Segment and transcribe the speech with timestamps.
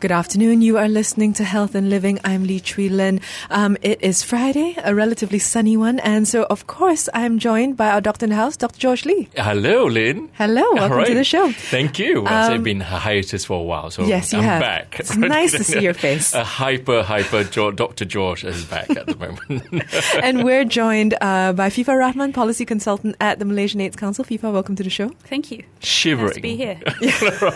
[0.00, 0.62] Good afternoon.
[0.62, 2.20] You are listening to Health and Living.
[2.24, 3.20] I'm Lee Chui Lin.
[3.50, 7.90] Um, it is Friday, a relatively sunny one, and so of course I'm joined by
[7.90, 8.78] our doctor in the house, Dr.
[8.78, 9.28] George Lee.
[9.36, 10.30] Hello, Lynn.
[10.38, 11.06] Hello, welcome right.
[11.06, 11.52] to the show.
[11.52, 12.20] Thank you.
[12.20, 14.60] Um, I've been a hiatus for a while, so yes, you I'm have.
[14.62, 15.00] back.
[15.00, 16.32] It's nice to see your face.
[16.40, 18.06] A hyper, hyper jo- Dr.
[18.06, 19.84] George is back at the moment.
[20.22, 24.24] and we're joined uh, by Fifa Rahman, policy consultant at the Malaysian AIDS Council.
[24.24, 25.10] Fifa, welcome to the show.
[25.24, 25.62] Thank you.
[25.80, 26.28] Shivering.
[26.28, 26.80] Nice to be here.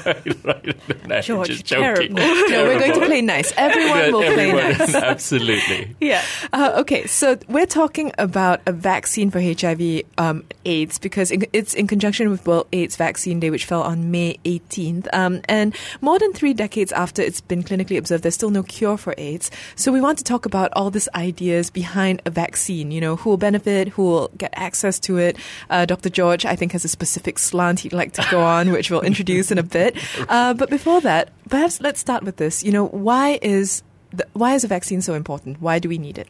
[0.04, 1.06] right, right.
[1.08, 2.14] No, George, just joking.
[2.16, 2.33] terrible.
[2.54, 3.52] No, we're going to play nice.
[3.56, 4.94] Everyone will play nice.
[4.94, 5.96] Absolutely.
[6.00, 6.22] Yeah.
[6.52, 11.86] Uh, okay, so we're talking about a vaccine for HIV um, AIDS because it's in
[11.86, 15.08] conjunction with World AIDS Vaccine Day, which fell on May 18th.
[15.14, 18.96] Um, and more than three decades after it's been clinically observed, there's still no cure
[18.98, 19.50] for AIDS.
[19.76, 22.90] So we want to talk about all these ideas behind a vaccine.
[22.90, 25.36] You know, who will benefit, who will get access to it.
[25.70, 26.10] Uh, Dr.
[26.10, 29.50] George, I think, has a specific slant he'd like to go on, which we'll introduce
[29.50, 29.96] in a bit.
[30.28, 32.64] Uh, but before that, perhaps let's start with this.
[32.64, 35.60] You know, why is the, why is a vaccine so important?
[35.60, 36.26] Why do we need it?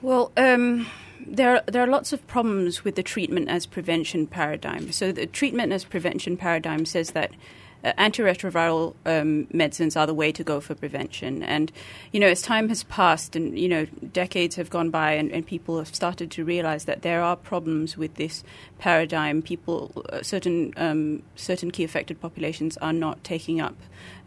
[0.00, 0.86] Well, um,
[1.26, 4.90] there there are lots of problems with the treatment as prevention paradigm.
[4.90, 7.32] So the treatment as prevention paradigm says that.
[7.82, 11.42] Uh, antiretroviral um, medicines are the way to go for prevention.
[11.42, 11.72] And,
[12.12, 15.46] you know, as time has passed and, you know, decades have gone by and, and
[15.46, 18.44] people have started to realize that there are problems with this
[18.78, 19.42] paradigm.
[19.42, 23.76] People, uh, certain, um, certain key affected populations are not taking up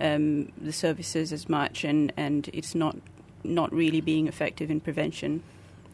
[0.02, 2.98] um, the services as much and, and it's not,
[3.44, 5.44] not really being effective in prevention.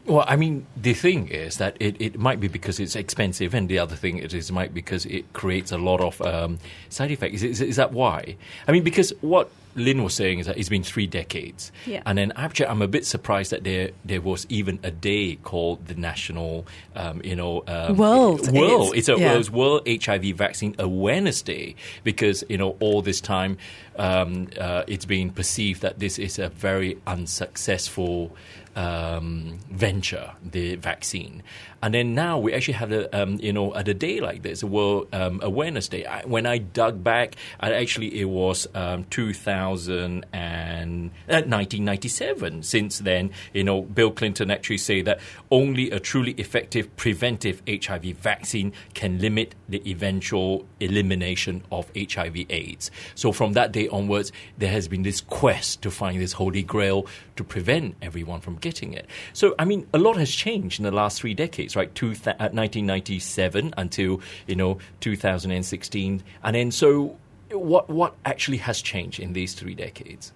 [0.06, 3.68] Well, I mean, the thing is that it, it might be because it's expensive, and
[3.68, 7.42] the other thing it is might because it creates a lot of um, side effects.
[7.42, 8.36] Is, is, is, that why?
[8.66, 12.02] I mean, because what Lynn was saying is that it's been three decades, yeah.
[12.06, 15.86] and then actually, I'm a bit surprised that there there was even a day called
[15.86, 18.96] the National, um, you know, um, World World.
[18.96, 19.08] AIDS.
[19.08, 19.34] It's a yeah.
[19.34, 23.58] it was World HIV Vaccine Awareness Day because you know all this time
[23.96, 28.34] um, uh, it's been perceived that this is a very unsuccessful
[28.76, 31.42] um, venture, the vaccine.
[31.82, 34.62] And then now we actually have a, um, you know, at a day like this,
[34.62, 36.04] a World um, Awareness Day.
[36.04, 42.62] I, when I dug back, I actually it was um, 2000 and uh, 1997.
[42.62, 45.20] Since then, you know, Bill Clinton actually say that
[45.50, 52.90] only a truly effective preventive HIV vaccine can limit the eventual elimination of HIV/AIDS.
[53.14, 57.06] So from that day onwards, there has been this quest to find this holy grail
[57.36, 59.06] to prevent everyone from getting it.
[59.32, 61.94] So I mean, a lot has changed in the last three decades, right?
[61.94, 67.16] Two th- 1997 until you know 2016, and then so
[67.50, 70.32] what what actually has changed in these three decades?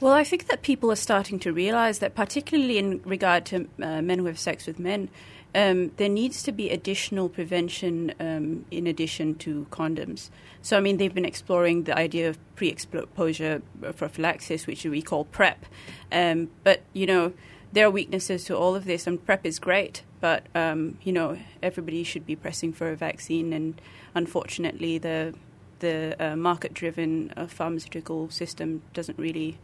[0.00, 4.00] Well, I think that people are starting to realize that, particularly in regard to uh,
[4.00, 5.10] men who have sex with men,
[5.54, 10.30] um, there needs to be additional prevention um, in addition to condoms.
[10.62, 13.60] So, I mean, they've been exploring the idea of pre exposure
[13.96, 15.66] prophylaxis, which we call PrEP.
[16.10, 17.34] Um, but, you know,
[17.72, 21.38] there are weaknesses to all of this, and PrEP is great, but, um, you know,
[21.62, 23.80] everybody should be pressing for a vaccine, and
[24.14, 25.34] unfortunately, the
[25.80, 29.56] the uh, market-driven uh, pharmaceutical system doesn't really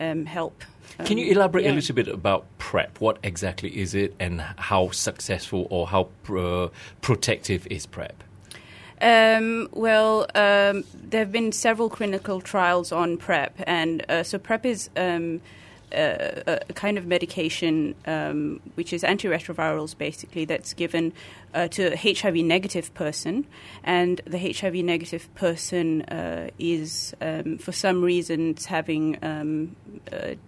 [0.00, 0.64] um, help.
[0.98, 1.72] Um, Can you elaborate yeah.
[1.72, 3.00] a little bit about PrEP?
[3.00, 6.70] What exactly is it, and how successful or how pro-
[7.02, 8.24] protective is PrEP?
[9.00, 14.66] Um, well, um, there have been several clinical trials on PrEP, and uh, so PrEP
[14.66, 14.90] is
[15.92, 21.12] uh, a kind of medication um, which is antiretrovirals, basically, that's given
[21.54, 23.46] uh, to a HIV negative person,
[23.84, 29.76] and the HIV negative person uh, is, um, for some reasons, having um,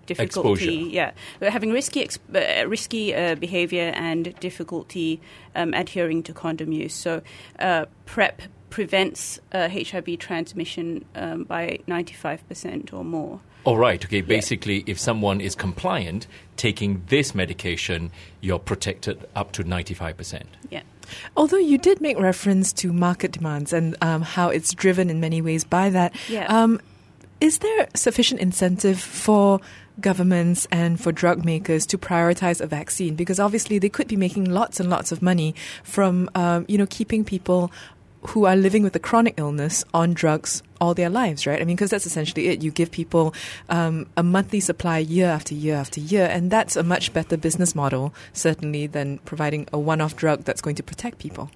[0.07, 0.71] difficulty, Exposure.
[0.71, 5.21] yeah, having risky uh, risky behavior and difficulty
[5.55, 6.95] um, adhering to condom use.
[6.95, 7.23] So,
[7.59, 13.41] uh, PrEP prevents HIV transmission um, by ninety five percent or more.
[13.65, 14.05] All right.
[14.05, 14.21] Okay.
[14.23, 16.27] Basically, if someone is compliant
[16.57, 18.11] taking this medication,
[18.41, 20.49] you're protected up to ninety-five percent.
[20.71, 20.83] Yeah.
[21.37, 25.43] Although you did make reference to market demands and um, how it's driven in many
[25.43, 26.47] ways by that, Yeah.
[26.47, 26.81] um,
[27.41, 29.61] is there sufficient incentive for
[30.01, 33.15] governments and for drug makers to prioritize a vaccine?
[33.17, 36.87] Because obviously they could be making lots and lots of money from, um, you know,
[36.87, 37.73] keeping people
[38.29, 41.61] who are living with a chronic illness on drugs all their lives, right?
[41.61, 42.63] I mean, because that's essentially it.
[42.63, 43.35] You give people
[43.69, 47.75] um, a monthly supply year after year after year, and that's a much better business
[47.75, 51.51] model, certainly, than providing a one off drug that's going to protect people.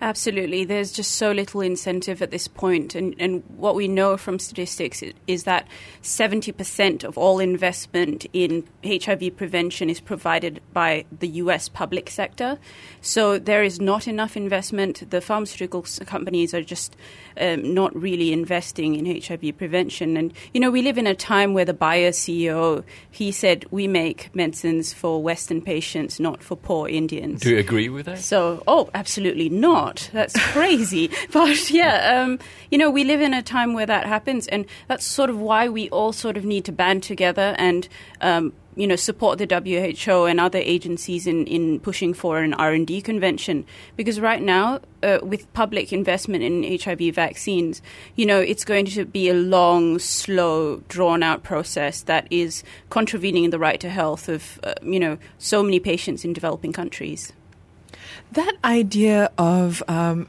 [0.00, 0.64] Absolutely.
[0.64, 2.94] There's just so little incentive at this point.
[2.94, 5.66] And, and what we know from statistics is, is that
[6.02, 12.58] 70% of all investment in HIV prevention is provided by the US public sector.
[13.00, 15.08] So there is not enough investment.
[15.10, 16.96] The pharmaceutical companies are just
[17.40, 20.16] um, not really investing in HIV prevention.
[20.16, 23.88] And, you know, we live in a time where the Bayer CEO, he said, we
[23.88, 27.40] make medicines for Western patients, not for poor Indians.
[27.40, 28.18] Do you agree with that?
[28.18, 29.93] So, oh, absolutely not.
[30.12, 31.10] That's crazy.
[31.32, 32.38] but yeah, um,
[32.70, 35.68] you know, we live in a time where that happens, and that's sort of why
[35.68, 37.88] we all sort of need to band together and.
[38.20, 42.72] Um, you know, support the WHO and other agencies in, in pushing for an R
[42.72, 43.64] and D convention
[43.96, 47.82] because right now, uh, with public investment in HIV vaccines,
[48.16, 53.50] you know, it's going to be a long, slow, drawn out process that is contravening
[53.50, 57.32] the right to health of uh, you know so many patients in developing countries.
[58.34, 60.28] That idea of, um,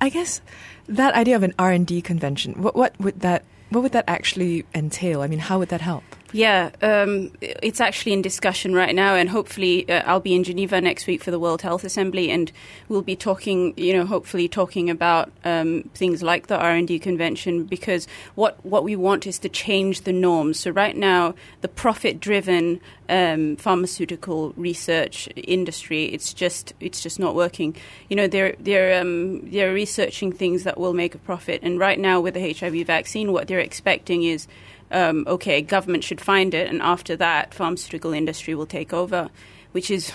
[0.00, 0.40] I guess,
[0.88, 2.62] that idea of an R and D convention.
[2.62, 3.44] What, what would that?
[3.70, 5.22] What would that actually entail?
[5.22, 6.02] I mean, how would that help?
[6.32, 10.80] Yeah, um, it's actually in discussion right now, and hopefully uh, I'll be in Geneva
[10.80, 12.52] next week for the World Health Assembly, and
[12.88, 17.00] we'll be talking, you know, hopefully talking about um, things like the R and D
[17.00, 18.06] convention, because
[18.36, 20.60] what what we want is to change the norms.
[20.60, 27.74] So right now, the profit-driven um, pharmaceutical research industry, it's just it's just not working.
[28.08, 31.98] You know, they're they're um, they're researching things that will make a profit, and right
[31.98, 34.46] now with the HIV vaccine, what they're expecting is
[34.90, 39.30] um, okay, government should find it, and after that, pharmaceutical industry will take over,
[39.72, 40.12] which is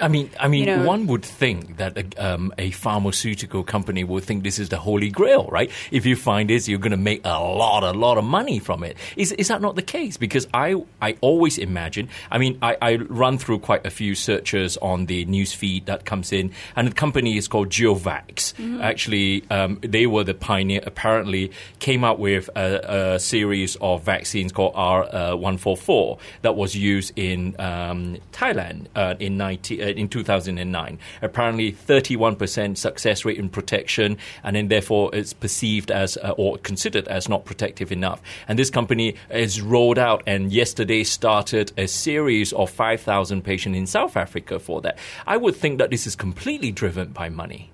[0.00, 2.04] I mean, I mean, You know- one would think that a,
[2.34, 5.70] um, a pharmaceutical company would think this is the holy grail, right?
[5.90, 8.82] If you find this, you're going to make a lot, a lot of money from
[8.84, 8.96] it.
[9.16, 10.16] Is is that not the case?
[10.16, 12.08] Because I I always imagine.
[12.30, 16.04] I mean, I, I run through quite a few searches on the news feed that
[16.04, 18.80] comes in, and the company is called GeoVax.
[18.82, 20.80] Actually, um, they were the pioneer.
[20.86, 26.56] Apparently, came out with a, a series of vaccines called R one four four that
[26.56, 30.98] was used in um, Thailand uh, in 90, uh, in 2009.
[31.22, 37.06] Apparently, 31% success rate in protection, and then therefore it's perceived as uh, or considered
[37.08, 38.20] as not protective enough.
[38.48, 43.86] And this company is rolled out, and yesterday started a series of 5,000 patients in
[43.86, 44.98] South Africa for that.
[45.26, 47.70] I would think that this is completely driven by money.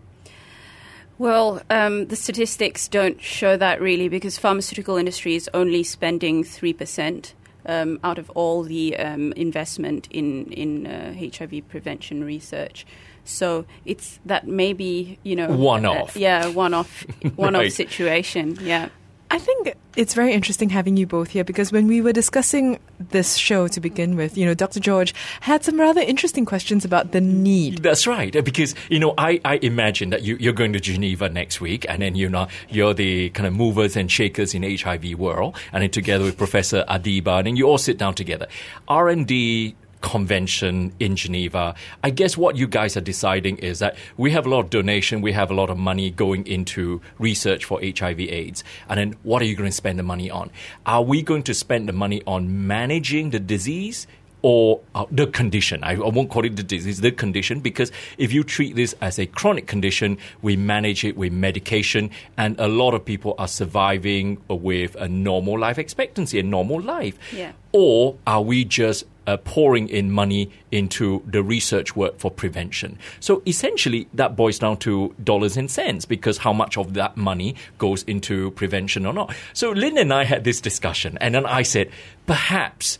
[1.18, 6.72] Well, um, the statistics don't show that really because pharmaceutical industry is only spending three
[6.72, 7.34] percent
[7.66, 12.86] um, out of all the um, investment in in uh, HIV prevention research.
[13.24, 16.16] So it's that maybe you know One-off.
[16.16, 17.04] uh, yeah, one off,
[17.36, 17.72] one off Right.
[17.72, 18.58] situation.
[18.60, 18.88] Yeah.
[19.32, 23.34] I think it's very interesting having you both here because when we were discussing this
[23.36, 24.78] show to begin with, you know, Dr.
[24.78, 27.78] George had some rather interesting questions about the need.
[27.78, 31.30] That's right, uh, because you know I, I imagine that you, you're going to Geneva
[31.30, 35.14] next week, and then you know you're the kind of movers and shakers in HIV
[35.14, 38.48] world, and then together with Professor Adeeba, and then you all sit down together.
[38.86, 41.74] R and D convention in Geneva.
[42.02, 45.22] I guess what you guys are deciding is that we have a lot of donation,
[45.22, 49.46] we have a lot of money going into research for HIV/AIDS, and then what are
[49.46, 50.50] you going to spend the money on?
[50.84, 54.06] Are we going to spend the money on managing the disease?
[54.42, 55.82] or uh, the condition.
[55.84, 59.18] I, I won't call it the disease, the condition, because if you treat this as
[59.18, 64.42] a chronic condition, we manage it with medication, and a lot of people are surviving
[64.48, 67.16] with a normal life expectancy, a normal life.
[67.32, 67.52] Yeah.
[67.72, 72.98] Or are we just uh, pouring in money into the research work for prevention?
[73.20, 77.56] So essentially, that boils down to dollars and cents because how much of that money
[77.78, 79.34] goes into prevention or not.
[79.52, 81.90] So Lynn and I had this discussion, and then I said,
[82.26, 82.98] perhaps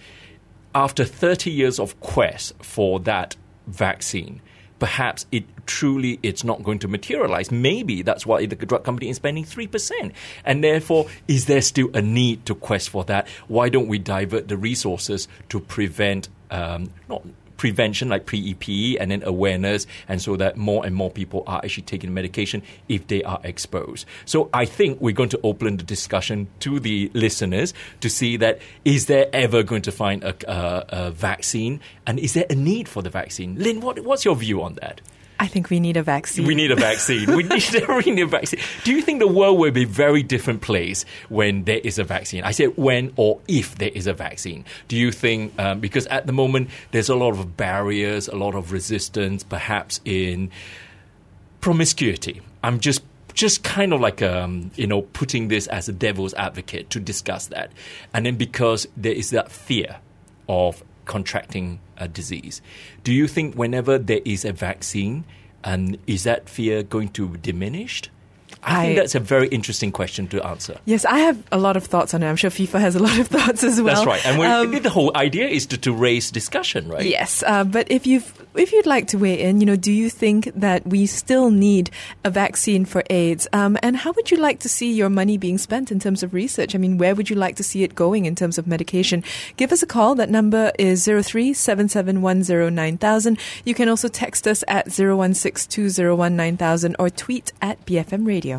[0.75, 4.41] after 30 years of quest for that vaccine,
[4.83, 7.53] perhaps it truly it's not going to materialize.
[7.53, 10.13] Maybe that's why the drug company is spending 3%.
[10.45, 13.29] And therefore, is there still a need to quest for that?
[13.47, 17.23] Why don't we divert the resources to prevent, um, not
[17.63, 21.85] prevention like pre-EP and then awareness and so that more and more people are actually
[21.85, 24.05] taking medication if they are exposed.
[24.25, 28.59] So I think we're going to open the discussion to the listeners to see that
[28.85, 32.89] is there ever going to find a, a, a vaccine and is there a need
[32.89, 33.55] for the vaccine?
[33.55, 35.01] Lynn, what, what's your view on that?
[35.43, 36.47] I think we need a vaccine.
[36.47, 37.35] We need a vaccine.
[37.35, 38.61] we need, we need a vaccine.
[38.85, 42.05] Do you think the world will be a very different place when there is a
[42.05, 42.45] vaccine?
[42.45, 44.65] I said when or if there is a vaccine.
[44.87, 48.55] Do you think, um, because at the moment there's a lot of barriers, a lot
[48.55, 50.49] of resistance, perhaps in
[51.61, 52.41] promiscuity.
[52.63, 53.03] I'm just
[53.35, 57.49] just kind of like um, you know putting this as a devil's advocate to discuss
[57.49, 57.73] that,
[58.15, 59.97] and then because there is that fear
[60.49, 62.63] of contracting a disease,
[63.05, 65.25] do you think whenever there is a vaccine,
[65.65, 68.11] And is that fear going to diminish?
[68.65, 70.79] I, think that's a very interesting question to answer.
[70.85, 72.29] Yes, I have a lot of thoughts on it.
[72.29, 73.95] I'm sure Fifa has a lot of thoughts as well.
[73.95, 74.27] That's right.
[74.27, 77.05] And Um, the whole idea is to, to raise discussion, right?
[77.05, 78.23] Yes, uh, but if you
[78.55, 81.91] if you'd like to weigh in, you know, do you think that we still need
[82.23, 83.49] a vaccine for AIDS?
[83.53, 86.35] Um, and how would you like to see your money being spent in terms of
[86.35, 86.75] research?
[86.75, 89.25] I mean, where would you like to see it going in terms of medication?
[89.57, 90.15] Give us a call.
[90.17, 93.39] That number is zero three seven seven one zero nine thousand.
[93.65, 97.09] You can also text us at zero one six two zero one nine thousand or
[97.09, 98.52] tweet at BFM Radio.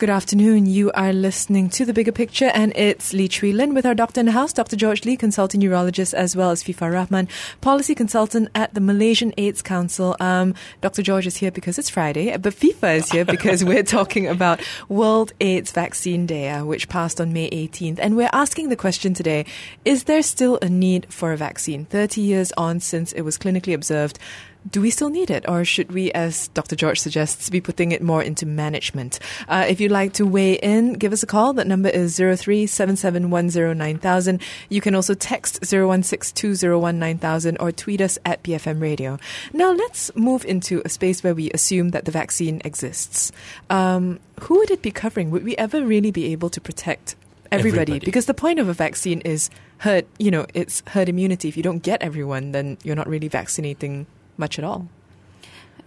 [0.00, 0.64] Good afternoon.
[0.64, 4.18] You are listening to The Bigger Picture, and it's Lee Chui Lin with our doctor
[4.20, 4.74] in the house, Dr.
[4.74, 7.28] George Lee, consultant neurologist, as well as Fifa Rahman,
[7.60, 10.16] policy consultant at the Malaysian AIDS Council.
[10.18, 11.02] Um, Dr.
[11.02, 15.34] George is here because it's Friday, but Fifa is here because we're talking about World
[15.38, 17.98] AIDS Vaccine Day, uh, which passed on May 18th.
[18.00, 19.44] And we're asking the question today
[19.84, 21.84] Is there still a need for a vaccine?
[21.84, 24.18] 30 years on since it was clinically observed.
[24.68, 26.76] Do we still need it, or should we, as Dr.
[26.76, 29.18] George suggests, be putting it more into management?
[29.48, 31.54] Uh, if you'd like to weigh in, give us a call.
[31.54, 34.42] That number is zero three seven seven one zero nine thousand.
[34.68, 38.18] You can also text zero one six two zero one nine thousand or tweet us
[38.26, 39.18] at BFM Radio.
[39.54, 43.32] Now let's move into a space where we assume that the vaccine exists.
[43.70, 45.30] Um, who would it be covering?
[45.30, 47.16] Would we ever really be able to protect
[47.50, 47.92] everybody?
[47.92, 48.04] Everybody.
[48.04, 49.48] Because the point of a vaccine is
[49.78, 50.04] herd.
[50.18, 51.48] You know, it's herd immunity.
[51.48, 54.06] If you don't get everyone, then you're not really vaccinating
[54.40, 54.88] much at all.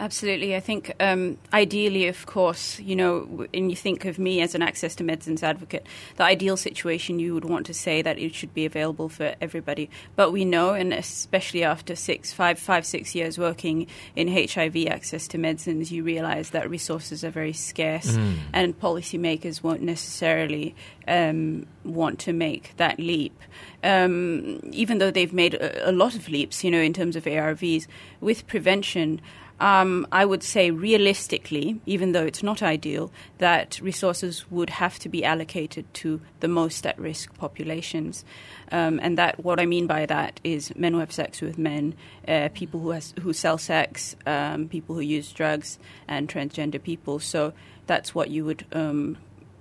[0.04, 0.54] Absolutely.
[0.54, 4.62] I think um, ideally, of course, you know, and you think of me as an
[4.62, 8.54] access to medicines advocate, the ideal situation you would want to say that it should
[8.54, 9.90] be available for everybody.
[10.18, 15.26] But we know, and especially after six, five, five, six years working in HIV access
[15.30, 18.18] to medicines, you realize that resources are very scarce,
[18.52, 20.76] and policymakers won't necessarily
[21.08, 23.40] um, want to make that leap.
[23.86, 27.24] Um, even though they've made a, a lot of leaps, you know, in terms of
[27.24, 27.88] ARVs,
[28.20, 29.22] with prevention,
[29.64, 35.08] um, I would say realistically, even though it's not ideal, that resources would have to
[35.08, 38.26] be allocated to the most at risk populations.
[38.74, 41.96] Um, and that what I mean by that is men who have sex with men,
[42.28, 45.80] uh, people who, has, who sell sex, um, people who use drugs,
[46.10, 47.20] and transgender people.
[47.20, 47.54] So
[47.88, 49.16] that's what you would um,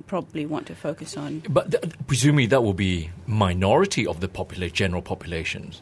[0.08, 1.44] probably want to focus on.
[1.48, 5.80] But th- presumably that will be minority of the popula- general populations.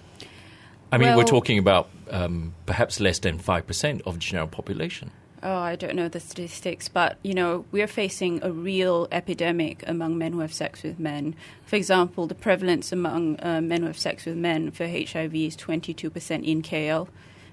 [0.93, 5.11] I mean, we're talking about um, perhaps less than 5% of the general population.
[5.43, 10.19] Oh, I don't know the statistics, but you know, we're facing a real epidemic among
[10.19, 11.35] men who have sex with men.
[11.65, 15.57] For example, the prevalence among uh, men who have sex with men for HIV is
[15.57, 17.09] 22% in KL.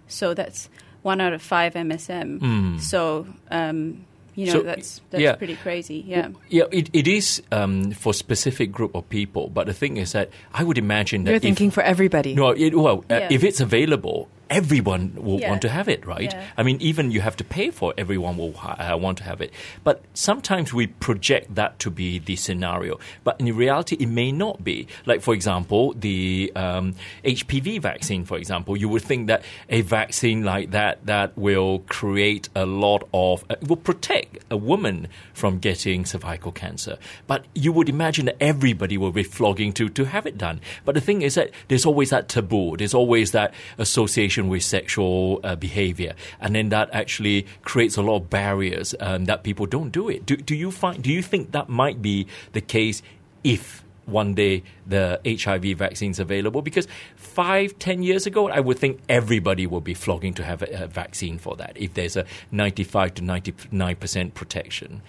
[0.08, 0.70] So that's
[1.02, 2.82] one out of five MSM.
[2.82, 4.06] So, um,
[4.38, 5.36] you know, So, that's, that's yeah.
[5.36, 6.06] pretty crazy.
[6.06, 6.30] Yeah.
[6.48, 9.50] Yeah, it, it is um, for specific group of people.
[9.50, 12.36] But the thing is that I would imagine that You're if, thinking for everybody.
[12.36, 15.50] No, it, well, uh, if it's available, everyone will Yeah.
[15.50, 16.32] want to have it, right?
[16.34, 16.44] Yeah.
[16.58, 19.42] I mean, even you have to pay for it, everyone will uh, want to have
[19.42, 19.52] it.
[19.84, 24.64] But sometimes we project that to be the scenario, but in reality, it may not
[24.64, 24.88] be.
[25.06, 30.44] Like, for example, the um, HPV vaccine, for example, you would think that a vaccine
[30.44, 36.06] like that that will create a lot of, uh, will protect a woman from getting
[36.06, 36.98] cervical cancer.
[37.28, 40.62] But you would imagine that everybody will be flogging to, to have it done.
[40.86, 45.40] But the thing is that there's always that taboo, there's always that association with sexual
[45.44, 46.14] uh, behavior.
[46.40, 50.26] And then that actually creates a lot of barriers um, that people don't do it.
[50.26, 53.02] Do, do you find, do you think that might be the case
[53.44, 56.62] if one day the HIV vaccine's available?
[56.62, 60.84] Because five, ten years ago, I would think everybody would be flogging to have a,
[60.84, 65.02] a vaccine for that if there's a 95 to 99% protection.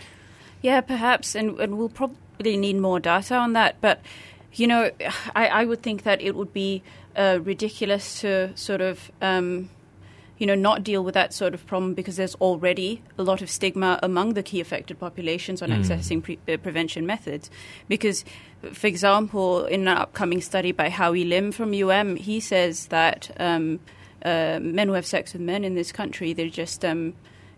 [0.60, 3.80] Yeah, perhaps, and, and we'll probably need more data on that.
[3.80, 4.02] But
[4.52, 4.90] you know,
[5.34, 6.82] I, I would think that it would be
[7.16, 9.10] uh, ridiculous to sort of.
[9.20, 9.70] Um,
[10.38, 13.50] you know, not deal with that sort of problem because there's already a lot of
[13.50, 17.50] stigma among the key affected populations on accessing pre- uh, prevention methods.
[17.88, 18.24] Because,
[18.72, 23.80] for example, in an upcoming study by Howie Lim from UM, he says that um,
[24.24, 27.14] uh, men who have sex with men in this country, they're just, um,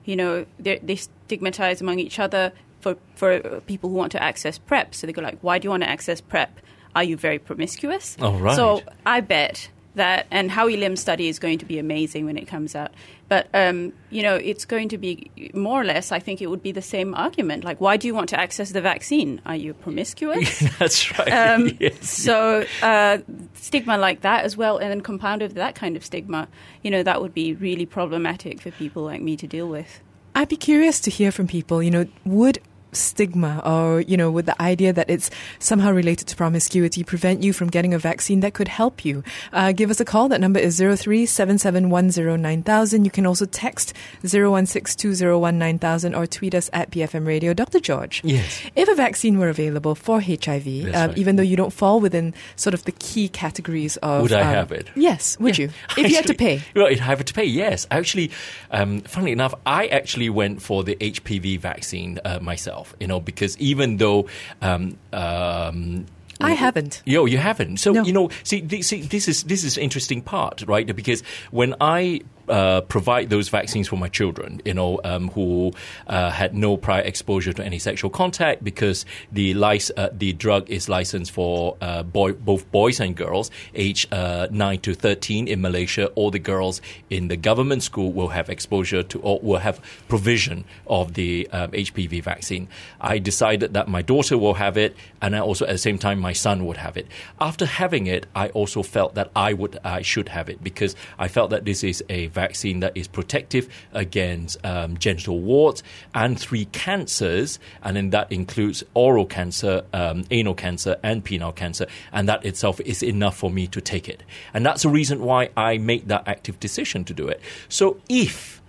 [0.07, 4.57] you know, they're, they stigmatize among each other for, for people who want to access
[4.57, 4.95] PrEP.
[4.95, 6.61] So they go like, why do you want to access PrEP?
[6.95, 8.17] Are you very promiscuous?
[8.21, 8.57] Oh, right.
[8.57, 12.47] So I bet that, and Howie Lim's study is going to be amazing when it
[12.47, 12.93] comes out.
[13.29, 16.11] But um, you know, it's going to be more or less.
[16.11, 17.65] I think it would be the same argument.
[17.65, 19.41] Like, why do you want to access the vaccine?
[19.47, 20.59] Are you promiscuous?
[20.79, 21.29] That's right.
[21.29, 22.09] Um, yes.
[22.09, 23.19] So uh,
[23.55, 26.49] stigma like that as well, and then compounded with that kind of stigma,
[26.83, 30.01] you know, that would be really problematic for people like me to deal with.
[30.35, 31.83] I'd be curious to hear from people.
[31.83, 32.61] You know, would
[32.93, 37.53] stigma or, you know, with the idea that it's somehow related to promiscuity prevent you
[37.53, 39.23] from getting a vaccine that could help you?
[39.53, 40.29] Uh, give us a call.
[40.29, 43.05] That number is 0377109000.
[43.05, 43.95] You can also text
[44.25, 47.55] 0162019000 or tweet us at BFM Radio.
[47.55, 47.81] Dr.
[47.81, 48.21] George.
[48.25, 48.63] Yes.
[48.75, 51.19] If a vaccine were available for HIV, uh, right.
[51.19, 54.23] even though you don't fall within sort of the key categories of.
[54.23, 54.89] Would I um, have it?
[54.95, 55.71] Yes, would you?
[55.97, 56.63] If you had to pay.
[56.75, 57.87] Well, if I had to pay, yes.
[57.91, 58.31] Actually,
[58.71, 63.57] um, funnily enough, I actually went for the HPV vaccine uh, myself, you know, because
[63.59, 64.27] even though.
[64.63, 66.07] Um, um,
[66.43, 67.03] I haven't.
[67.05, 67.77] Yo, you haven't.
[67.81, 68.03] So No.
[68.03, 70.87] you know, see, see, this is this is interesting part, right?
[70.97, 75.73] Because when I uh, provide those vaccines for my children, you know, um, who
[76.09, 80.69] uh, had no prior exposure to any sexual contact, because the lic- uh, the drug
[80.69, 85.61] is licensed for uh, boy, both boys and girls, age uh, nine to thirteen in
[85.61, 86.09] Malaysia.
[86.17, 90.65] All the girls in the government school will have exposure to, or will have provision
[90.89, 92.69] of the um, HPV vaccine.
[93.01, 96.19] I decided that my daughter will have it, and I also at the same time
[96.19, 97.07] my son would have it.
[97.41, 101.29] After having it, I also felt that I would, I should have it because I
[101.29, 105.83] felt that this is a vaccine that is protective against um, genital warts
[106.15, 111.87] and three cancers, and then that includes oral cancer, um, anal cancer, and penile cancer,
[112.13, 114.23] and that itself is enough for me to take it.
[114.55, 117.41] And that's the reason why I made that active decision to do it.
[117.69, 118.61] So if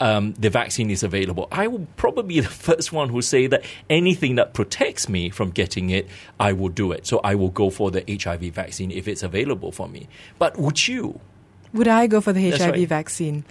[0.00, 3.64] um, the vaccine is available, I will probably be the first one who say that
[3.88, 6.08] anything that protects me from getting it,
[6.38, 7.06] I will do it.
[7.06, 10.08] So I will go for the HIV vaccine if it's available for me.
[10.38, 11.20] But would you?
[11.76, 12.88] Would I go for the HIV right.
[12.88, 13.44] vaccine?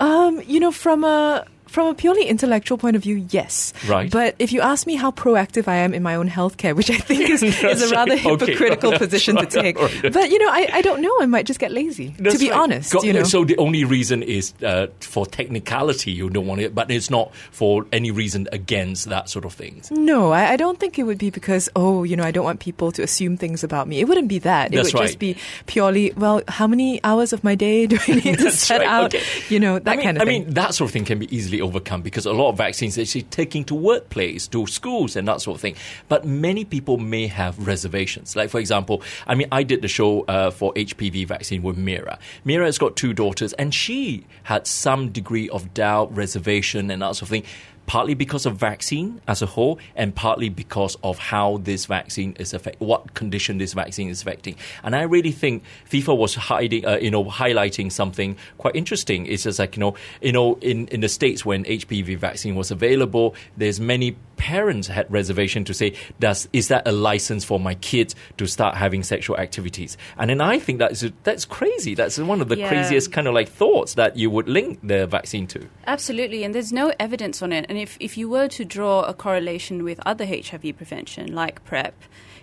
[0.00, 3.72] Um, you know, from a from a purely intellectual point of view, yes.
[3.88, 4.10] Right.
[4.10, 6.96] But if you ask me how proactive I am in my own healthcare, which I
[6.98, 8.12] think is, is a rather.
[8.12, 8.22] Okay.
[8.46, 9.48] hypocritical That's position right.
[9.50, 9.78] to take.
[9.78, 10.12] Right.
[10.12, 11.14] But you know, I, I don't know.
[11.20, 12.10] I might just get lazy.
[12.10, 13.22] to be honest, Got- you know.
[13.24, 17.34] So the only reason is uh, for technicality you don't want it, but it's not
[17.50, 19.82] for any reason against that sort of thing.
[19.90, 22.60] No, I, I don't think it would be because, oh, you know, I don't want
[22.60, 24.00] people to assume things about me.
[24.00, 24.72] It wouldn't be that.
[24.72, 25.36] It That's would just be
[25.66, 29.14] purely, well, how many hours of my day do I need to That's set out?
[29.14, 29.24] okay.
[29.48, 30.42] You know, that I mean, kind of I thing.
[30.42, 32.98] I mean, that sort of thing can be easily overcome because a lot of vaccines
[32.98, 35.76] are actually taking to workplace, to schools, and that sort of thing.
[36.08, 38.36] But many people may have reservations.
[38.36, 42.18] Like, for example, I mean, I did the show uh, for HPV vaccine with Mira.
[42.44, 47.16] Mira has got two daughters, and she had some degree of doubt, reservation, and that
[47.16, 47.44] sort of thing.
[47.86, 52.54] Partly because of vaccine as a whole, and partly because of how this vaccine is
[52.54, 54.56] affect, what condition this vaccine is affecting.
[54.82, 59.26] And I really think Fifa was hiding, uh, you know, highlighting something quite interesting.
[59.26, 62.70] It's just like you know, you know, in, in the states when HPV vaccine was
[62.70, 67.74] available, there's many parents had reservation to say, does is that a license for my
[67.76, 69.96] kids to start having sexual activities?
[70.18, 71.94] And then I think that's that's crazy.
[71.94, 72.68] That's one of the Yeah.
[72.68, 75.68] craziest kind of like thoughts that you would link the vaccine to.
[75.86, 77.66] Absolutely, and there's no evidence on it.
[77.72, 81.94] And if, if you were to draw a correlation with other HIV prevention, like PrEP,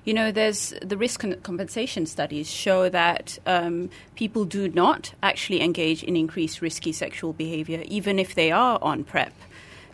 [0.04, 6.02] you know, there's the risk compensation studies show that um, people do not actually engage
[6.02, 9.34] in increased risky sexual behavior, even if they are on PrEP.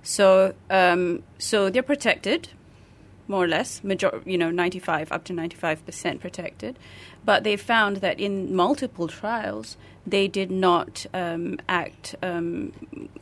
[0.04, 2.48] So, um, so they're protected,
[3.28, 6.80] more or less, major, you know, 95 up to 95 percent protected.
[7.26, 9.76] But they found that in multiple trials,
[10.08, 12.72] they did not um, act um,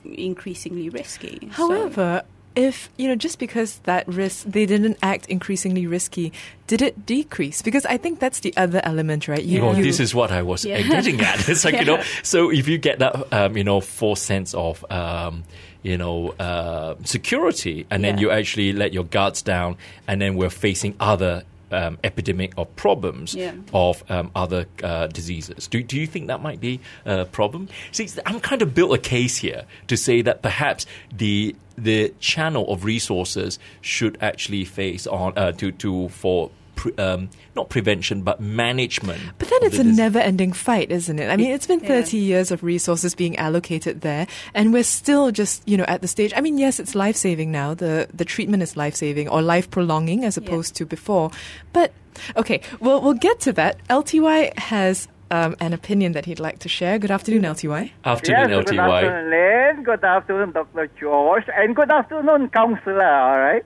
[0.06, 1.39] increasingly risky.
[1.56, 2.24] So- However,
[2.56, 6.32] if you know, just because that risk they didn't act increasingly risky,
[6.67, 7.63] did it decrease?
[7.63, 9.41] Because I think that's the other element, right?
[9.43, 10.82] You, well, you- this is what I was Yeah.
[10.82, 11.48] getting at.
[11.50, 14.86] It's like you know, so if you get that, um, you know, false sense of,
[14.91, 15.43] um,
[15.82, 18.22] you know, uh, security, and then Yeah.
[18.22, 19.76] you actually let your guards down,
[20.08, 21.43] and then we're facing other.
[21.73, 23.53] Um, epidemic of problems Yeah.
[23.73, 25.67] of um, other uh, diseases.
[25.67, 27.67] Do, do you think that might be a problem?
[27.91, 32.71] See, I'm kind of built a case here to say that perhaps the the channel
[32.71, 38.39] of resources should actually face on uh, to to for pre, um, not prevention but
[38.39, 39.21] management.
[39.38, 41.29] But then it's the a dis- never ending fight, isn't it?
[41.29, 41.88] I mean, it's been Yeah.
[42.01, 46.07] 30 years of resources being allocated there, and we're still just, you know, at the
[46.07, 46.33] stage.
[46.36, 47.73] I mean, yes, it's life saving now.
[47.73, 50.43] The, the treatment is life saving or life prolonging as Yeah.
[50.47, 51.31] opposed to before.
[51.73, 51.91] But,
[52.38, 53.77] okay, we'll, we'll get to that.
[53.89, 56.99] LTY has um, an opinion that he'd like to share.
[56.99, 57.89] Good afternoon, LTY.
[58.05, 59.83] Afternoon, yes, good afternoon, Lynn.
[59.83, 60.89] Good afternoon, Dr.
[60.99, 61.43] George.
[61.55, 63.63] And good afternoon, Counselor, all right?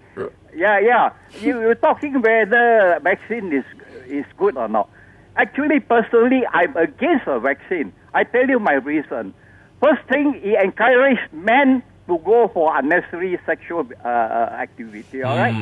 [0.58, 1.14] Yeah, yeah.
[1.40, 3.64] You, you're talking whether vaccine is,
[4.08, 4.90] is good or not.
[5.36, 7.94] Actually, personally, I'm against a vaccine.
[8.12, 9.36] I tell you my reason.
[9.80, 15.54] First thing, it encourages men to go for unnecessary sexual uh, uh, activity, all right?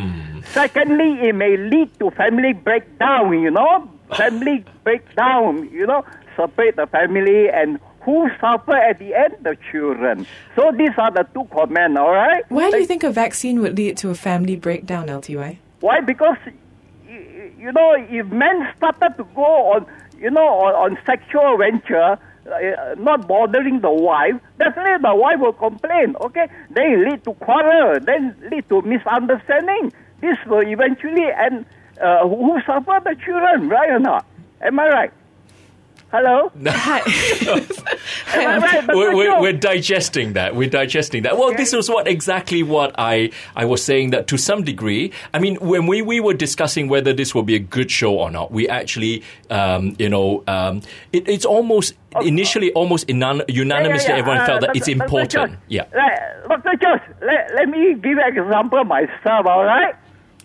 [0.45, 3.89] Secondly, it may lead to family breakdown, you know?
[4.15, 6.05] Family breakdown, you know?
[6.37, 9.35] Separate the family and who suffer at the end?
[9.41, 10.25] The children.
[10.55, 12.43] So these are the two comments, all right?
[12.49, 15.57] Why do you think a vaccine would lead to a family breakdown, LTY?
[15.81, 16.01] Why?
[16.01, 16.37] Because
[17.65, 19.85] you know, if men started to go on,
[20.19, 25.53] you know, on, on sexual venture, uh, not bothering the wife, definitely the wife will
[25.53, 26.15] complain.
[26.21, 29.91] Okay, then lead to quarrel, then lead to misunderstanding.
[30.21, 31.65] This will eventually and
[31.99, 34.25] uh, who suffer the children, right or not?
[34.61, 35.13] Am I right?
[36.15, 36.49] Hello.
[36.65, 37.01] Hi.
[38.35, 38.87] Right?
[38.87, 40.55] We're, we're, we're digesting that.
[40.55, 41.37] We're digesting that.
[41.37, 45.11] Well, this was what exactly what I, I was saying that to some degree.
[45.33, 48.29] I mean, when we, we were discussing whether this will be a good show or
[48.31, 54.15] not, we actually, um, you know, um, it, it's almost initially almost unan- unanimously Yeah,
[54.15, 54.19] yeah, yeah.
[54.19, 54.77] everyone Uh, felt that Dr.
[54.77, 55.03] it's Dr.
[55.03, 55.51] important.
[55.53, 55.85] Josh, Yeah.
[55.93, 56.75] Let, Dr.
[56.77, 59.95] Josh, let, let me give an example myself, all right?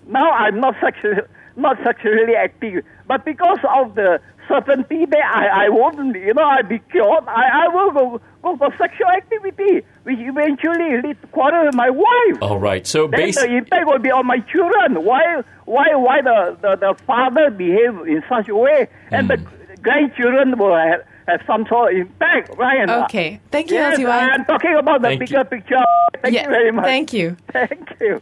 [0.06, 1.22] Now I'm not sexually,
[1.56, 6.62] not sexually active, but because of the certainty that I, I won't, you know, I
[6.62, 11.66] be cured, I, I will go, go for sexual activity, which eventually lead to quarrel
[11.66, 12.42] with my wife.
[12.42, 12.86] All right.
[12.86, 13.40] So Then based.
[13.40, 15.04] the impact will be on my children.
[15.04, 19.82] Why, why, why the, the, the father behave in such a way, and the hmm.
[19.82, 22.90] grandchildren will have, have some sort of impact, right?
[23.04, 23.40] Okay.
[23.50, 24.30] Thank you, Yes, LTY.
[24.32, 25.44] I'm talking about the Thank bigger you.
[25.44, 25.84] picture.
[26.20, 26.84] Thank Yeah, you very much.
[26.84, 27.36] Thank you.
[27.52, 28.20] Thank you.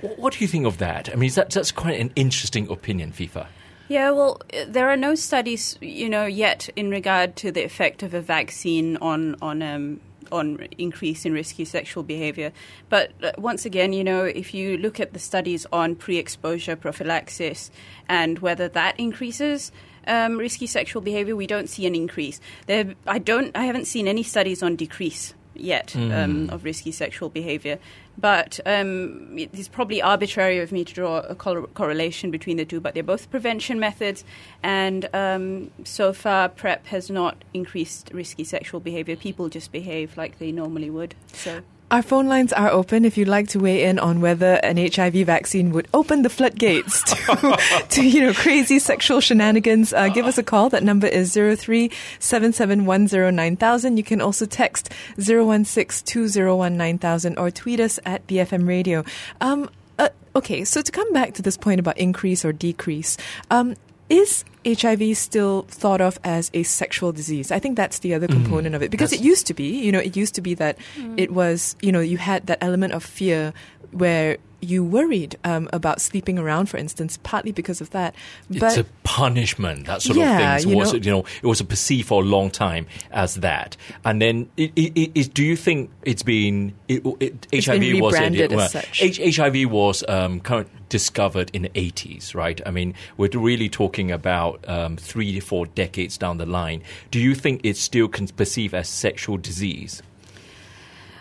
[0.00, 1.10] What do you think of that?
[1.10, 3.48] I mean, that's, that's quite an interesting opinion, Fifa.
[3.88, 8.12] Yeah, well, there are no studies, you know, yet in regard to the effect of
[8.12, 12.52] a vaccine on on um, on increase in risky sexual behavior.
[12.90, 17.70] But uh, once again, you know, if you look at the studies on pre-exposure prophylaxis
[18.08, 19.72] and whether that increases.
[20.06, 22.40] Um, risky sexual behavior, we don't see an increase.
[22.64, 23.54] There, I don't.
[23.54, 27.78] I haven't seen any studies on decrease yet um, of risky sexual behavior.
[28.16, 32.64] But um, it is probably arbitrary of me to draw a cor- correlation between the
[32.64, 32.80] two.
[32.80, 34.24] But they're both prevention methods,
[34.62, 39.16] and um, so far PrEP has not increased risky sexual behavior.
[39.16, 41.14] People just behave like they normally would.
[41.32, 41.62] So.
[41.90, 45.14] Our phone lines are open if you'd like to weigh in on whether an HIV
[45.24, 49.94] vaccine would open the floodgates to, to you know, crazy sexual shenanigans.
[49.94, 50.68] Uh, give us a call.
[50.68, 53.96] That number is 0377109000.
[53.96, 59.02] You can also text 016201900 or tweet us at BFM Radio.
[59.40, 63.16] Um, uh, okay, so to come back to this point about increase or decrease,
[63.50, 63.76] um,
[64.08, 67.50] is HIV still thought of as a sexual disease?
[67.50, 68.32] I think that's the other mm.
[68.32, 68.90] component of it.
[68.90, 71.18] Because That's- it used to be, you know, it used to be that mm.
[71.18, 73.52] it was, you know, you had that element of fear
[73.92, 78.14] where you worried um, about sleeping around, for instance, partly because of that.
[78.50, 80.70] it's a punishment, that sort Yeah, of thing.
[80.70, 84.20] you was know- you know it was perceived for a long time as that, and
[84.20, 88.00] then it, it, it, it- do you think it's been it, it, It's HIV been
[88.00, 88.14] was
[88.50, 89.00] well, such.
[89.36, 90.40] HIV was um,
[90.88, 92.60] discovered in the eighties, right?
[92.66, 96.82] I mean, we're really talking about um, three to four decades down the line.
[97.10, 100.02] Do you think it's still perceived as sexual disease?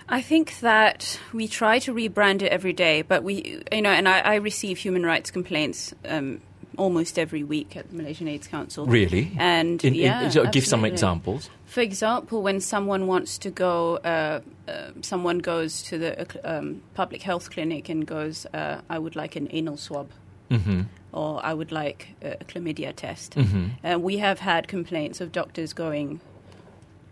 [0.10, 4.08] I think that we try to rebrand it every day, but we, you know, and
[4.08, 6.40] I, I receive human rights complaints um,
[6.78, 8.86] almost every week at the Malaysian AIDS Council.
[8.86, 9.32] Really?
[9.38, 11.50] And In- in- yeah, so give some examples.
[11.66, 16.26] For example, when someone wants to go, uh, uh, someone goes to the uh,
[16.60, 20.10] um, public health clinic and goes, uh, "I would like an anal swab."
[20.50, 20.84] Mm-hmm.
[21.12, 23.36] Or I would like a chlamydia test.
[23.36, 23.72] Mhm.
[23.84, 26.22] Uh, we have had complaints of doctors going,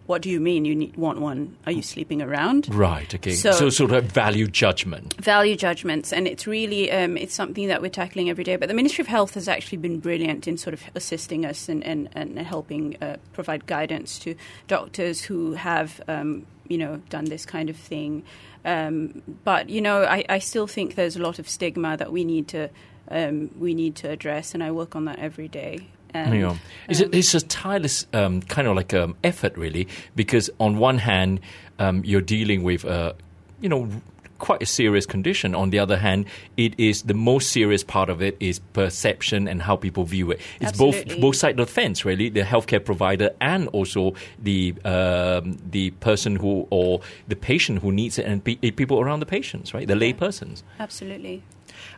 [0.05, 1.55] "What do you mean you need, want one?
[1.65, 3.13] Are you sleeping around?" Right.
[3.13, 3.33] Okay.
[3.33, 5.15] So- so sort of value judgment.
[5.21, 8.55] value judgments, and it's really um, it's something that we're tackling every day.
[8.55, 11.83] But the Ministry of Health has actually been brilliant in sort of assisting us and
[11.83, 14.35] and, and helping uh, provide guidance to
[14.67, 18.23] doctors who have um, you know done this kind of thing.
[18.63, 22.23] Um, but you know, I, I still think there's a lot of stigma that we
[22.23, 22.69] need to
[23.09, 25.87] um, we need to address, and I work on that every day.
[26.23, 26.55] And, Yeah.
[26.87, 30.77] It's, um, a, it's a tireless um, kind of like um, effort, really, because on
[30.77, 31.39] one hand,
[31.79, 33.13] um, you're dealing with, uh,
[33.61, 33.89] you know,
[34.37, 35.55] quite a serious condition.
[35.55, 36.25] On the other hand,
[36.57, 40.39] it is the most serious part of it is perception and how people view it.
[40.59, 41.21] It's both Absolutely.
[41.21, 46.35] both sides of the fence, really, the healthcare provider and also the um, the person
[46.35, 46.99] who or
[47.29, 50.63] the patient who needs it and pe- people around the patients, right, the lay persons.
[50.79, 51.41] absolutely.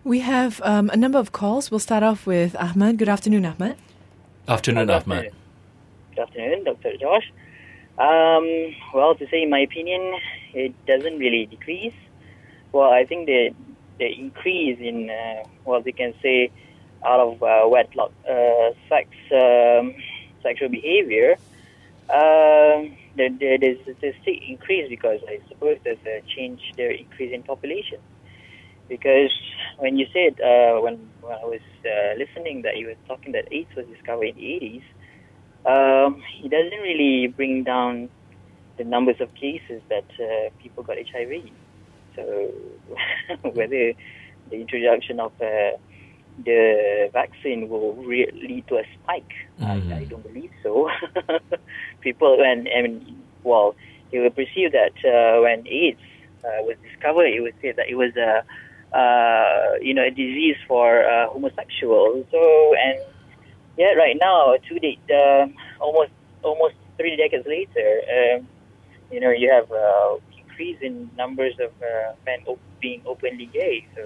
[0.03, 1.71] we have um, a number of calls.
[1.71, 2.97] We'll start off with Ahmad.
[2.99, 3.77] Good afternoon, Ahmad.
[4.47, 5.31] Afternoon, Good afternoon.
[6.15, 6.95] Good afternoon, Dr.
[6.97, 7.31] Josh.
[7.97, 10.19] Um, well, to say in my opinion,
[10.53, 11.93] it doesn't really decrease.
[12.71, 13.53] Well, I think the
[13.99, 16.51] the increase in, uh, well, you can say,
[17.03, 19.95] out of uh, wedlock uh, sex um,
[20.43, 21.35] sexual behavior,
[22.09, 27.43] um, the, the, the statistic increase because I suppose there's a change, there increase in
[27.43, 27.97] population.
[28.89, 29.31] Because
[29.79, 33.45] when you said uh, when when I was uh, listening that you were talking that
[33.51, 34.83] AIDS was discovered in the 80s,
[35.65, 38.09] um, it doesn't really bring down
[38.77, 41.51] the numbers of cases that uh, people got HIV.
[42.15, 42.51] So
[43.43, 43.93] whether
[44.49, 45.77] the introduction of uh,
[46.43, 49.91] the vaccine will re- lead to a spike, Mhm.
[49.91, 50.89] I, I don't believe so.
[52.01, 53.75] people, when I mean, well,
[54.11, 55.99] they will perceive that uh, when AIDS
[56.43, 58.43] uh, was discovered, it was said that it was a
[58.93, 62.25] uh, you know a disease for uh, homosexuals.
[62.31, 62.99] So and
[63.77, 66.11] yeah, right now, to date, um almost
[66.43, 68.47] almost three decades later, um,
[69.11, 73.85] you know, you have uh, increase in numbers of uh, men op- being openly gay.
[73.95, 74.03] So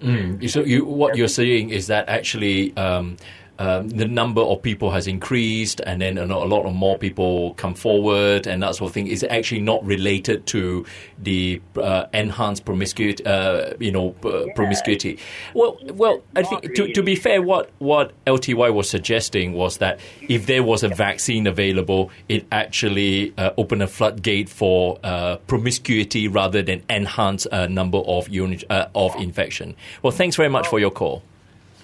[0.00, 0.48] Mm.
[0.48, 3.16] So you, what you're saying is that actually um,
[3.60, 6.96] um, the number of people has increased, and then a lot, a lot of more
[6.96, 10.86] people come forward, and that sort of thing is actually not related to
[11.18, 13.24] the uh, enhanced promiscuity.
[13.26, 15.18] Uh, you know, uh, promiscuity.
[15.52, 20.00] Well, well, I think to, to be fair, what what LTY was suggesting was that
[20.22, 26.28] if there was a vaccine available, it actually uh, opened a floodgate for uh, promiscuity
[26.28, 29.76] rather than enhance a number of unit, uh, of infection.
[30.00, 31.22] Well, thanks very much for your call.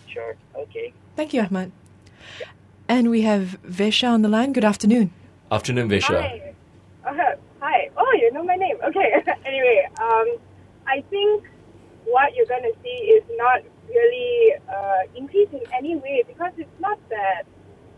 [0.09, 0.95] sure, okay.
[1.17, 1.73] Thank you, Ahmad.
[2.89, 4.53] And we have Visha on the line.
[4.53, 5.11] Good afternoon.
[5.51, 6.21] Afternoon, Visha.
[6.21, 6.55] Hi.
[7.05, 7.91] Uh, hi.
[7.97, 8.77] Oh, you know my name.
[8.85, 9.13] Okay.
[9.45, 10.37] anyway, um,
[10.87, 11.45] I think
[12.05, 16.81] what you're going to see is not really uh, increase in any way because it's
[16.81, 17.43] not that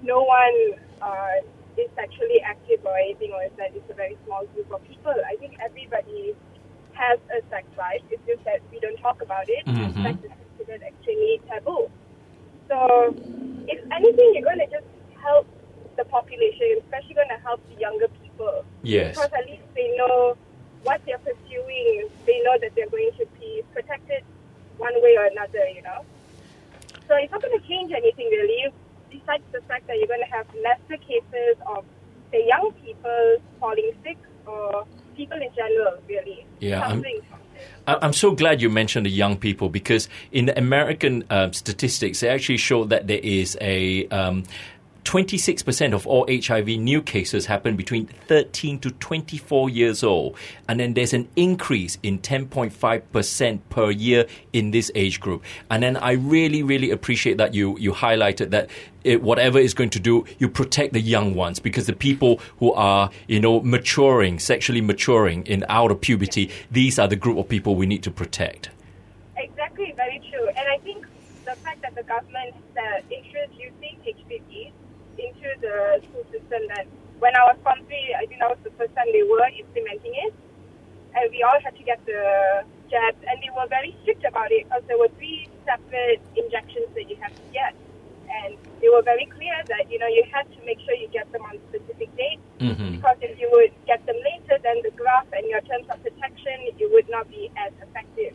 [0.02, 0.56] no one
[1.02, 1.36] uh,
[1.76, 5.12] is sexually active or anything, or is that it's a very small group of people.
[5.26, 6.34] I think everybody
[6.92, 8.00] has a sex life.
[8.10, 9.66] It's just that we don't talk about it.
[9.66, 10.02] Mhm.
[10.02, 11.90] Sex is considered extremely taboo.
[12.68, 13.14] So,
[13.66, 14.86] if anything, you're going to just
[15.20, 15.46] help
[15.96, 18.64] the population, especially going to help the younger people.
[18.82, 19.16] Yes.
[19.16, 20.36] Because at least they know
[20.82, 22.08] what they're pursuing.
[22.26, 24.22] They know that they're going to be protected
[24.76, 26.04] one way or another, you know.
[27.08, 28.72] So it's not going to change anything really,
[29.10, 31.84] besides the fact that you're going to have lesser cases of,
[32.30, 36.46] say, young people falling sick or people in general, really.
[36.60, 36.94] Yeah,
[37.86, 42.28] I'm- so glad you mentioned the young people because in the American um, statistics, they
[42.28, 44.44] actually show that there is a um,
[45.08, 50.36] 26% of all HIV new cases happen between 13 to 24 years old.
[50.68, 55.42] And then there's an increase in 10.5% per year in this age group.
[55.70, 58.68] And then I really, really appreciate that you, you highlighted that
[59.02, 62.74] it, whatever is going to do, you protect the young ones because the people who
[62.74, 67.48] are, you know, maturing, sexually maturing in out of puberty, these are the group of
[67.48, 68.68] people we need to protect.
[69.38, 70.48] Exactly, very true.
[70.48, 71.06] And I think
[71.46, 74.42] the fact that the government uh, introducing HPV
[75.60, 76.86] the school system that
[77.18, 80.14] when I was from three, I think that was the first time they were implementing
[80.28, 80.34] it.
[81.16, 84.68] And we all had to get the jabs, and they were very strict about it
[84.68, 87.74] because there were three separate injections that you had to get.
[88.28, 91.26] And they were very clear that, you know, you had to make sure you get
[91.32, 93.00] them on specific dates Mhm.
[93.00, 96.56] because if you would get them later, then the graph and your terms of protection,
[96.78, 98.34] it would not be as effective.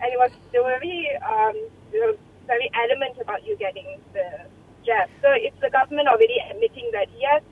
[0.00, 1.56] And it was they were very um,
[1.90, 4.26] they were very adamant about you getting the
[4.86, 5.08] jab.
[5.22, 7.42] So the government already admitting that yes,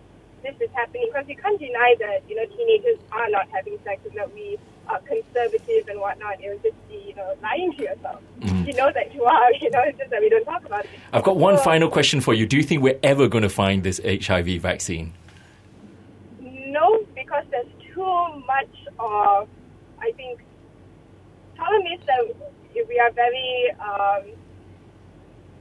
[0.42, 4.00] this is happening because you can't deny that you know teenagers are not having sex
[4.08, 4.58] and that we
[4.88, 6.40] are conservative and whatnot.
[6.42, 8.20] It would just be you know lying to yourself.
[8.40, 9.48] You know that you are.
[9.62, 10.90] You know it's just that we don't talk about it.
[11.12, 12.46] I've got one So- final question for you.
[12.46, 15.12] Do you think we're ever going to find this HIV vaccine?
[16.40, 19.48] No, because there's too much of,
[20.00, 20.40] I think,
[21.56, 24.22] problem is that we are very, um,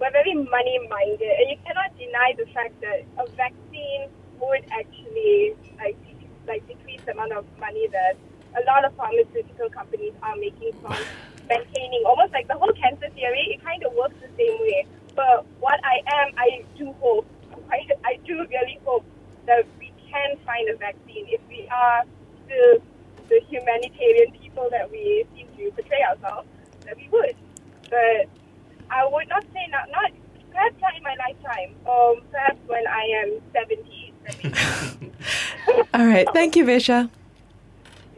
[0.02, 4.10] we're very money minded, and you cannot deny the fact that a vaccine
[4.42, 8.18] would actually like de- like decrease the amount of money that
[8.58, 10.98] a lot of pharmaceutical companies are making from
[11.50, 13.54] maintaining almost like the whole cancer theory.
[13.54, 14.88] It kind of works the same way.
[15.16, 17.28] But what I am, I do hope,
[17.72, 19.06] I, I do really hope
[19.46, 22.02] that we can find a vaccine if we are
[22.46, 22.82] still
[23.30, 26.50] the humanitarian people that we seem to portray ourselves,
[26.86, 27.36] that we would.
[27.92, 28.41] But
[28.92, 30.12] I would not say not, not
[30.52, 34.14] perhaps not in my lifetime, or perhaps when I am 70.
[34.24, 34.96] that
[35.68, 36.28] we- All right.
[36.34, 37.10] Thank you, Visha.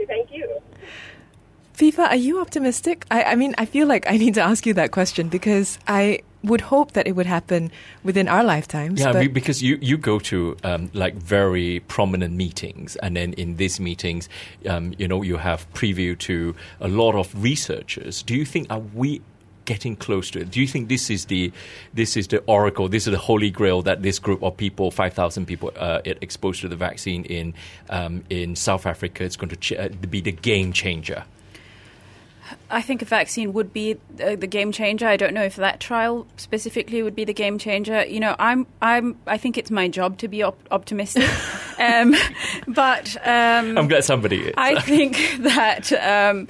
[0.07, 0.61] Thank you.
[1.77, 3.05] Fifa, are you optimistic?
[3.09, 6.19] I, I mean, I feel like I need to ask you that question because I
[6.43, 7.71] would hope that it would happen
[8.03, 8.99] within our lifetimes.
[8.99, 13.55] Yeah, but because you, you go to um, like very prominent meetings, and then in
[13.55, 14.27] these meetings,
[14.69, 18.21] um, you know, you have preview to a lot of researchers.
[18.23, 19.21] Do you think are we
[19.65, 20.51] getting close to it?
[20.51, 21.51] Do you think this is the
[21.93, 25.13] this is the oracle, this is the holy grail that this group of people, five
[25.13, 27.53] thousand people, uh, exposed to the vaccine in
[27.89, 31.23] um, in South Africa, is going to ch- uh, be the game changer?
[32.69, 35.07] I think a vaccine would be uh, the game changer.
[35.07, 38.05] I don't know if that trial specifically would be the game changer.
[38.05, 41.29] You know, I'm, I'm, I think it's my job to be op- optimistic,
[41.79, 42.15] um,
[42.67, 44.53] but um, I'm glad somebody is.
[44.57, 46.47] I think that um,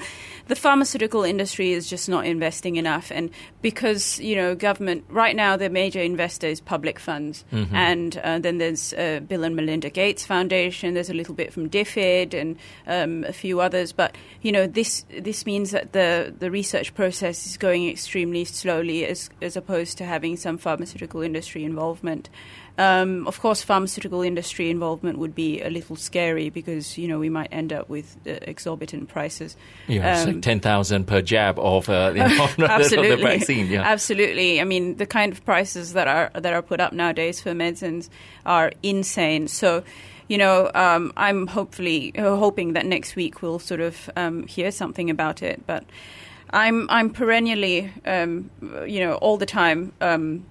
[0.47, 3.29] the pharmaceutical industry is just not investing enough, and
[3.61, 7.75] because you know government right now the major investor is public funds, Mm-hmm.
[7.75, 10.93] and uh, then there's uh, Bill and Melinda Gates Foundation.
[10.93, 15.05] There's a little bit from DFID and um, a few others, but you know this
[15.21, 20.05] this means that the the research process is going extremely slowly, as as opposed to
[20.05, 22.29] having some pharmaceutical industry involvement.
[22.77, 27.29] Um, of course, pharmaceutical industry involvement would be a little scary because you know we
[27.29, 29.55] might end up with uh, exorbitant prices.
[29.87, 33.67] Yeah, it's Um, like 10,000 per jab of, uh, you know, the- absolutely, the vaccine.
[33.67, 33.83] Yeah.
[33.83, 34.59] absolutely.
[34.59, 38.09] I mean, the kind of prices that are that are put up nowadays for medicines
[38.45, 39.47] are insane.
[39.47, 39.83] So.
[40.29, 44.71] You know, um, I'm hopefully uh, hoping that next week we'll sort of um, hear
[44.71, 45.61] something about it.
[45.67, 45.83] But
[46.49, 48.49] I'm I'm perennially, um,
[48.87, 50.45] you know, all the time um,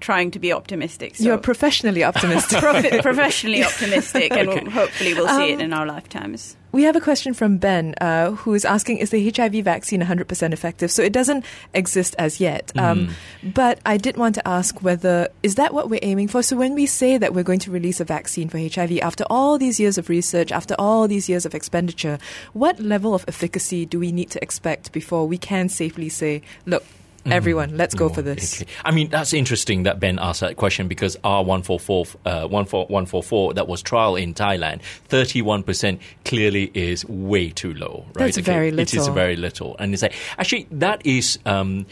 [0.00, 1.16] trying to be optimistic.
[1.16, 2.58] So You're professionally optimistic.
[2.62, 4.62] profi- professionally optimistic, and Okay.
[4.62, 6.56] we'll, hopefully we'll see it Um, in our lifetimes.
[6.72, 10.52] We have a question from Ben, uh, who is asking, is the HIV vaccine 100%
[10.52, 10.92] effective?
[10.92, 12.70] So it doesn't exist as yet.
[12.78, 13.08] Um,
[13.42, 16.44] but I did want to ask whether, is that what we're aiming for?
[16.44, 19.58] So when we say that we're going to release a vaccine for HIV, after all
[19.58, 22.18] these years of research, after all these years of expenditure,
[22.52, 26.84] what level of efficacy do we need to expect before we can safely say, look,
[27.26, 28.62] everyone, let's go for this?
[28.62, 28.70] okay.
[28.84, 33.82] I mean, that's interesting that Ben asked that question because R144, uh, 14144, that was
[33.82, 38.34] trial in Thailand, 31% clearly is way too low, right?
[38.34, 38.80] That's very little.
[38.80, 39.76] It is very little.
[39.78, 41.38] And it's like, actually, that is.
[41.46, 41.86] Um,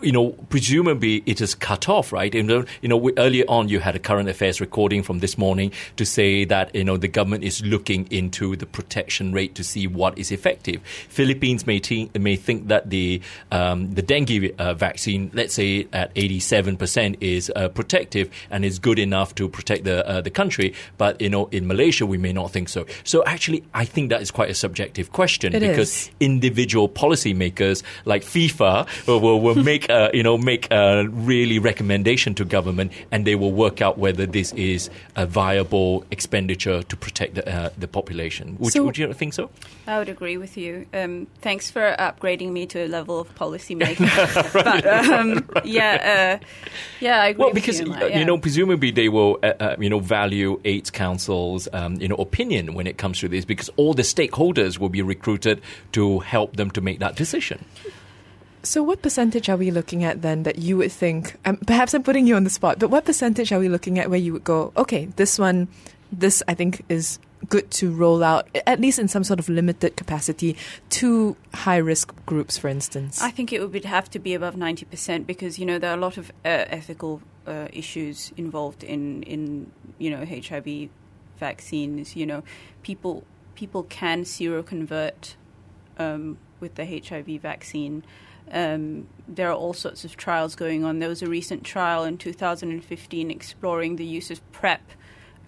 [0.00, 2.32] you know, presumably it is cut off, right?
[2.34, 5.72] You know, you know, earlier on you had a current affairs recording from this morning
[5.96, 9.86] to say that you know the government is looking into the protection rate to see
[9.86, 10.80] what is effective.
[11.08, 16.10] Philippines may te- may think that the um, the dengue uh, vaccine, let's say at
[16.16, 20.30] eighty seven percent, is uh, protective and is good enough to protect the uh, the
[20.30, 22.86] country, but you know in Malaysia we may not think so.
[23.04, 26.10] So actually, I think that is quite a subjective question It because is.
[26.20, 32.34] individual policymakers like Fifa will, will, will make a, you know make a really recommendation
[32.34, 37.34] to government, and they will work out whether this is a viable expenditure to protect
[37.34, 38.56] the, uh, the population.
[38.58, 39.50] Would, So- you, would you think so?
[39.86, 40.86] I would agree with you.
[40.94, 44.06] Um, thanks for upgrading me to a level of policymaking.
[44.64, 46.46] but um, yeah, uh,
[47.00, 47.40] yeah, I agree.
[47.40, 48.18] Well, with because you, uh, that, yeah.
[48.18, 52.16] you know, presumably they will, uh, uh, you know, value AIDS Council's, um, you know,
[52.16, 55.60] opinion when it comes to this, because all the stakeholders will be recruited
[55.92, 57.64] to help them to make that decision.
[58.64, 61.36] So, what percentage are we looking at then that you would think?
[61.44, 64.08] Um, perhaps I'm putting you on the spot, but what percentage are we looking at
[64.08, 65.66] where you would go, okay, this one,
[66.12, 69.96] this I think is good to roll out, at least in some sort of limited
[69.96, 70.56] capacity,
[70.90, 73.20] to high risk groups, for instance?
[73.20, 75.96] I think it would have to be above ninety percent because you know there are
[75.96, 80.88] a lot of uh, ethical uh, issues involved in in you know HIV
[81.38, 82.14] vaccines.
[82.14, 82.42] You know,
[82.82, 85.34] people people can seroconvert
[85.98, 88.04] um, with the HIV vaccine.
[88.50, 90.98] Um, there are all sorts of trials going on.
[90.98, 94.82] There was a recent trial in 2015 exploring the use of PrEP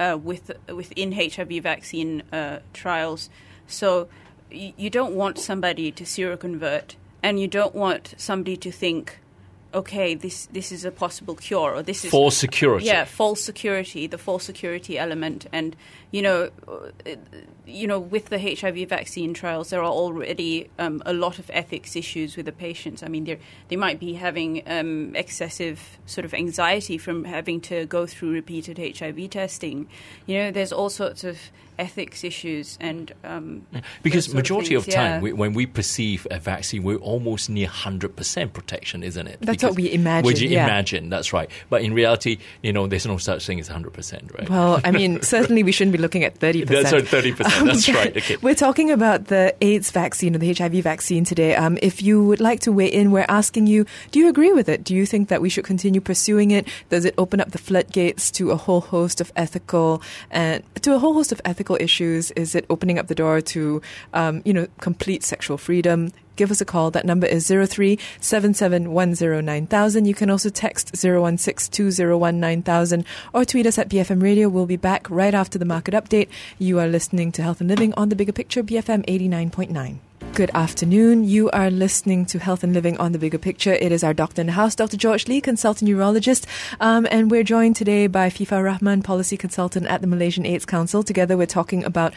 [0.01, 3.29] uh, with within HIV vaccine uh, trials.
[3.67, 4.09] So
[4.51, 9.19] you don't want somebody to seroconvert, and you don't want somebody to think,
[9.75, 12.87] okay, this this is a possible cure, or this is For security.
[12.87, 15.77] yeah, false security, the false security element, and
[16.11, 17.11] you know, uh,
[17.67, 21.97] you know, with the HIV vaccine trials, there are already um, a lot of ethics
[21.97, 23.03] issues with the patients.
[23.03, 27.87] I mean, they they might be having um, excessive sort of anxiety from having to
[27.87, 29.89] go through repeated HIV testing.
[30.27, 31.39] You know, there's all sorts of
[31.79, 33.67] ethics issues and um,
[34.03, 35.21] Because those sort of majority of, time, yeah.
[35.21, 39.39] we, when we perceive a vaccine, we're almost near hundred percent protection, isn't it?
[39.41, 40.65] That's what we imagine, What you yeah.
[40.65, 41.51] imagine, that's right.
[41.71, 44.49] But in reality, you know, there's no such thing as hundred percent, right?
[44.49, 46.67] well, I mean, certainly we shouldn't be looking at 30%.
[46.75, 48.37] That's right, 30%, that's Um, right, okay.
[48.43, 51.55] We're talking about the AIDS vaccine or the HIV vaccine today.
[51.55, 54.69] Um, if you would like to weigh in, we're asking you, do you agree with
[54.69, 54.85] it?
[54.85, 56.69] Do you think that we should continue pursuing it?
[56.91, 60.99] Does it open up the floodgates to a whole host of ethical and to a
[60.99, 62.31] whole host of ethical issues?
[62.33, 63.81] Is it opening up the door to,
[64.13, 66.13] um, you know, complete sexual freedom?
[66.37, 66.91] Give us a call.
[66.91, 67.99] That number is 03
[70.05, 71.93] You can also text 016
[73.33, 74.49] or tweet us at BFM Radio.
[74.49, 76.29] We'll be back right after the market update.
[76.59, 79.99] You are listening to Health and Living on the Bigger Picture, BFM 89.9.
[80.35, 81.23] Good afternoon.
[81.23, 83.75] You are listening to Health and Living on the Bigger Picture.
[83.75, 84.97] It is our doctor in the house, Dr.
[84.97, 86.45] George Lee, consultant urologist,
[86.81, 91.05] um, and we're joined today by Fifa Rahman, policy consultant at the Malaysian AIDS Council.
[91.05, 92.15] Together, we're talking about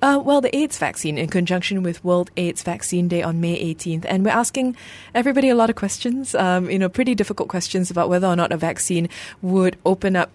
[0.00, 4.06] uh, well, the AIDS vaccine in conjunction with World AIDS Vaccine Day on May 18th.
[4.08, 4.74] And we're asking
[5.14, 8.50] everybody a lot of questions, um, you know, pretty difficult questions about whether or not
[8.50, 9.10] a vaccine
[9.42, 10.30] would open up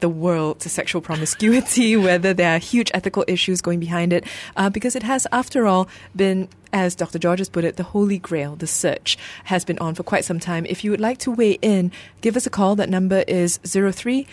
[0.00, 4.24] the world to sexual promiscuity, whether there are huge ethical issues going behind it,
[4.56, 7.18] uh, because it has, after all, been as Dr.
[7.18, 10.38] George has put it, the holy grail, the search, has been on for quite some
[10.38, 10.66] time.
[10.66, 12.76] If you would like to weigh in, give us a call.
[12.76, 14.26] That number is 03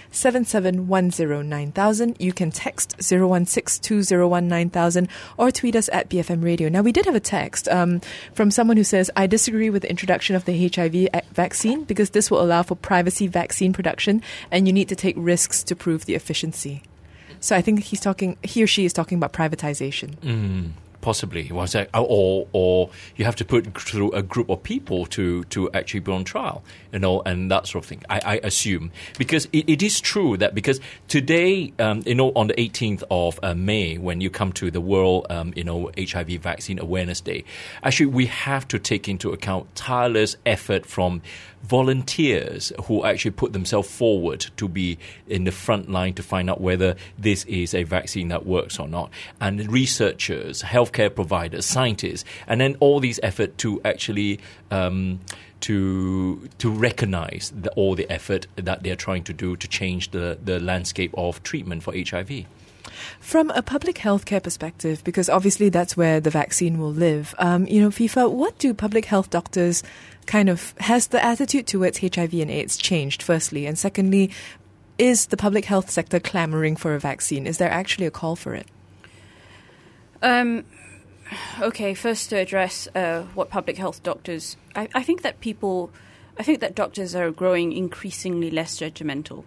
[2.19, 4.19] You can text 016
[5.37, 6.67] or tweet us at BFM Radio.
[6.67, 8.01] Now, we did have a text um,
[8.33, 12.29] from someone who says, I disagree with the introduction of the HIV vaccine because this
[12.29, 14.21] will allow for privacy vaccine production
[14.51, 16.83] and you need to take risks to prove the efficiency.
[17.39, 20.17] So I think he's talking, he or she is talking about privatization.
[20.17, 20.71] Mm
[21.03, 25.99] possibly or or you have to put through a group of people to to actually
[25.99, 28.01] be on trial, you know, and that sort of thing.
[28.09, 32.47] I, I assume because it, it is true that because today, um, you know, on
[32.47, 36.29] the 18th of uh, May, when you come to the World, um, you know, HIV
[36.41, 37.43] Vaccine Awareness Day,
[37.83, 41.21] actually we have to take into account tireless effort from
[41.63, 44.97] volunteers who actually put themselves forward to be
[45.27, 48.87] in the front line to find out whether this is a vaccine that works or
[48.87, 50.61] not, and researchers,
[50.93, 54.39] healthcare providers, scientists, and then all these effort to actually.
[54.71, 55.19] Um,
[55.61, 60.37] to to recognize the, all the effort that they're trying to do to change the,
[60.43, 62.43] the landscape of treatment for HIV.
[63.21, 67.79] From a public healthcare perspective, because obviously that's where the vaccine will live, um, you
[67.79, 69.83] know, Fifa, what do public health doctors
[70.25, 73.65] kind of, has the attitude towards HIV and AIDS changed, firstly?
[73.65, 74.31] And secondly,
[74.97, 77.47] is the public health sector clamoring for a vaccine?
[77.47, 78.67] Is there actually a call for it?
[80.21, 80.65] Um,
[81.61, 85.91] okay, first to address uh, what public health doctors, I, I think that people,
[86.37, 89.43] I think that doctors are growing increasingly less judgmental.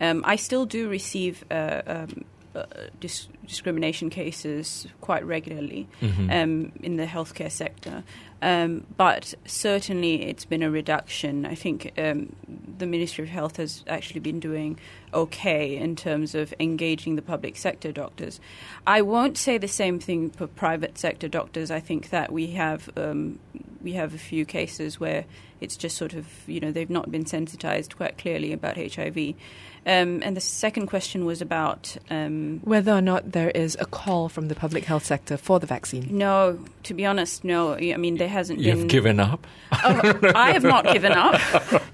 [0.00, 2.64] Um, I still do receive uh, um, uh,
[3.00, 6.30] dis- discrimination cases quite regularly mm-hmm.
[6.30, 8.04] um, in the healthcare sector.
[8.42, 11.46] Um, but certainly it's been a reduction.
[11.46, 12.34] I think um,
[12.82, 14.78] the Ministry of Health has actually been doing
[15.14, 18.40] okay in terms of engaging the public sector doctors.
[18.86, 21.70] I won't say the same thing for private sector doctors.
[21.70, 23.38] I think that we have um,
[23.80, 25.24] we have a few cases where
[25.62, 29.34] it's just sort of you know they've not been sensitized quite clearly about HIV.
[29.84, 34.28] Um, and the second question was about um, whether or not there is a call
[34.28, 36.06] from the public health sector for the vaccine.
[36.16, 37.74] No, to be honest, no.
[37.74, 38.68] I mean, there hasn't been.
[38.68, 38.86] You've been.
[38.86, 39.44] given up.
[39.72, 41.40] oh, I have not given up,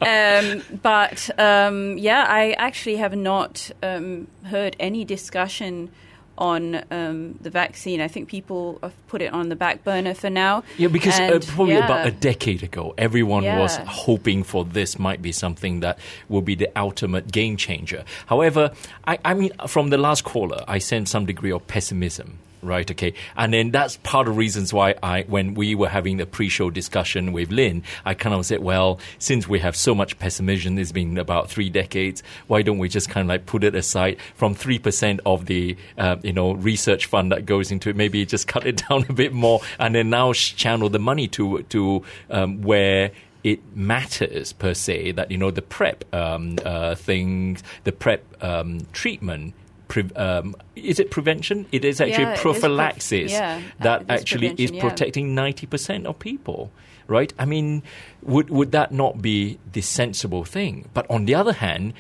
[0.03, 5.91] um, but um, yeah, I actually have not um, heard any discussion
[6.39, 8.01] on um, the vaccine.
[8.01, 10.62] I think people have put it on the back burner for now.
[10.78, 11.84] Yeah, because uh, probably yeah.
[11.84, 16.55] about a decade ago, everyone was hoping for this might be something that will be
[16.55, 18.05] the ultimate game changer.
[18.26, 18.72] However,
[19.07, 22.39] I, I mean, from the last caller, I sense some degree of pessimism.
[22.61, 23.15] Right, okay.
[23.37, 26.49] And then that's part of the reasons why I, when we were having the pre
[26.49, 30.77] show discussion with Lynn, I kind of said, well, since we have so much pessimism,
[30.77, 34.17] it's been about three decades, why don't we just kind of like put it aside
[34.35, 38.49] from 3% of the, uh, you know, research fund that goes into it, maybe just
[38.49, 42.63] cut it down a bit more and then now channel the money to, to um,
[42.63, 43.13] where
[43.45, 48.87] it matters per se that you know the PrEP um, uh, things, the PrEP um,
[48.93, 49.55] treatment.
[49.89, 51.66] Pre- um, is it prevention?
[51.72, 56.18] It is actually Yeah, it is prophylaxis yeah, that actually is protecting ninety percent of
[56.18, 56.70] people,
[57.07, 57.32] right?
[57.39, 57.82] I mean,
[58.22, 60.89] would would that not be the sensible thing?
[60.93, 61.95] But on the other hand,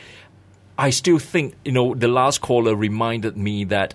[0.76, 3.94] I still think you know the last caller reminded me that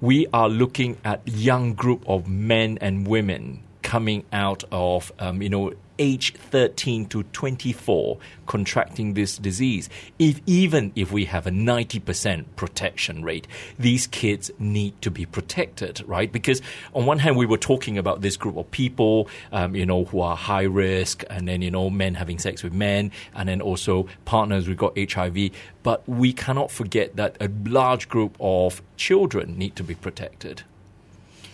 [0.00, 5.48] we are looking at young group of men and women coming out of um, you
[5.48, 9.88] know age 13 to 24 contracting this disease.
[10.18, 13.46] If even if we have a 90% protection rate
[13.78, 16.32] these kids need to be protected right?
[16.32, 16.60] Because
[16.94, 20.20] on one hand we were talking about this group of people um, you know who
[20.20, 24.08] are high risk and then you know men having sex with men and then also
[24.24, 25.50] partners who got HIV
[25.82, 30.62] but we cannot forget that a large group of children need to be protected.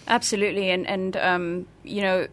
[0.08, 2.26] Absolutely, and and um, you know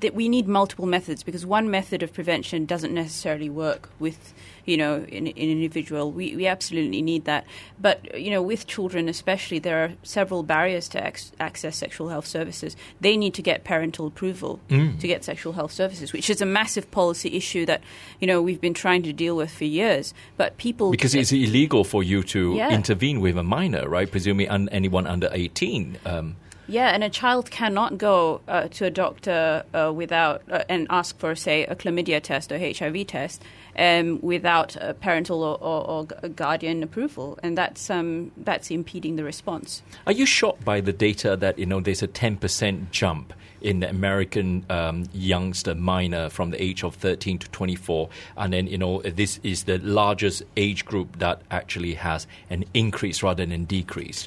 [0.00, 4.32] that we need multiple methods because one method of prevention doesn't necessarily work with
[4.64, 6.12] you know in, in an individual.
[6.12, 7.44] We we absolutely need that,
[7.80, 12.26] but you know with children especially, there are several barriers to ac- access sexual health
[12.26, 12.76] services.
[13.00, 16.90] They need to get parental approval to get sexual health services, which is a massive
[16.90, 17.80] policy issue that
[18.20, 20.14] you know we've been trying to deal with for years.
[20.36, 22.70] But people because it's illegal for you to Yeah.
[22.70, 26.36] intervene with a minor right presumably un- anyone under 18 um,
[26.72, 31.18] Yeah, and a child cannot go uh, to a doctor uh, without uh, and ask
[31.18, 33.42] for, say, a chlamydia test or HIV test
[33.76, 39.82] um, without parental or, or, or guardian approval, and that's um, that's impeding the response.
[40.06, 43.90] Are you shocked by the data that you know there's a 10% jump in the
[43.90, 48.08] American um, youngster minor from the age of 13 to 24,
[48.38, 53.22] and then you know this is the largest age group that actually has an increase
[53.22, 54.26] rather than decrease.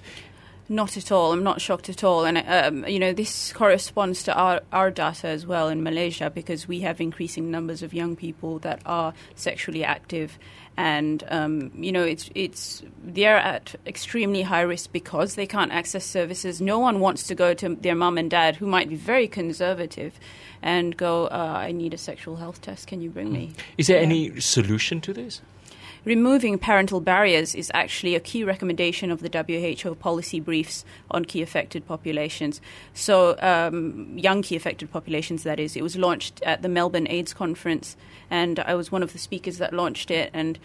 [0.67, 1.31] Not at all.
[1.31, 2.25] I'm not shocked at all.
[2.25, 6.67] And, um, you know, this corresponds to our, our data as well in Malaysia because
[6.67, 10.39] we have increasing numbers of young people that are sexually active.
[10.75, 16.03] And, um, you know, it's, it's, they're at extremely high risk because they can't access
[16.03, 16.59] services.
[16.59, 20.19] No one wants to go to their mum and dad, who might be very conservative,
[20.63, 22.87] and go, uh, I need a sexual health test.
[22.87, 23.53] Can you bring me?
[23.77, 24.03] Is there Yeah.
[24.03, 25.41] any solution to this?
[26.05, 29.43] Removing parental barriers is actually a key recommendation of the
[29.83, 32.61] WHO policy briefs on key affected populations.
[32.93, 35.75] So, um, young key affected populations, that is.
[35.75, 37.97] It was launched at the Melbourne AIDS conference,
[38.29, 40.29] and I was one of the speakers that launched it.
[40.31, 40.59] And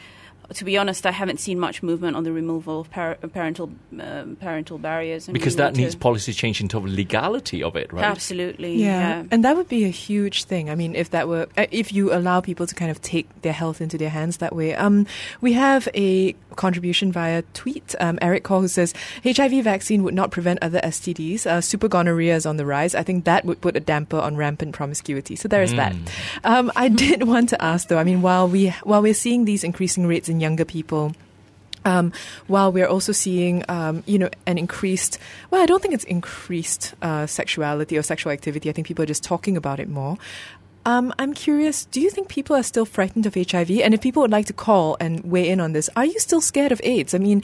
[0.55, 3.71] to be honest, I haven't seen much movement on the removal of par- parental
[4.01, 5.29] um, parental barriers.
[5.29, 8.05] And we Because that needs to- policy change in terms of legality of it, right?
[8.05, 9.21] Absolutely, Yeah.
[9.21, 9.25] yeah.
[9.31, 10.71] and that would be a huge thing.
[10.71, 13.53] I mean, if that were, uh, if you allow people to kind of take their
[13.53, 14.75] health into their hands that way.
[14.75, 15.07] Um,
[15.41, 17.95] we have a contribution via tweet.
[18.01, 18.93] Um, Eric Cole who says
[19.25, 21.47] HIV vaccine would not prevent other STDs.
[21.47, 22.95] Uh, super gonorrhea is on the rise.
[22.95, 25.37] I think that would put a damper on rampant promiscuity.
[25.37, 25.95] So there is that.
[26.45, 27.99] Um, I did want to ask though.
[27.99, 31.13] I mean, while we while we're seeing these increasing rates in younger people.
[31.85, 32.13] Um,
[32.47, 35.19] while we're also seeing, um, you know, an increased,
[35.51, 38.69] well, I don't think it's increased uh, sexuality or sexual activity.
[38.69, 40.19] I think people are just talking about it more.
[40.85, 43.71] Um, I'm curious, do you think people are still frightened of HIV?
[43.81, 46.41] And if people would like to call and weigh in on this, are you still
[46.43, 47.15] scared of AIDS?
[47.15, 47.43] I mean,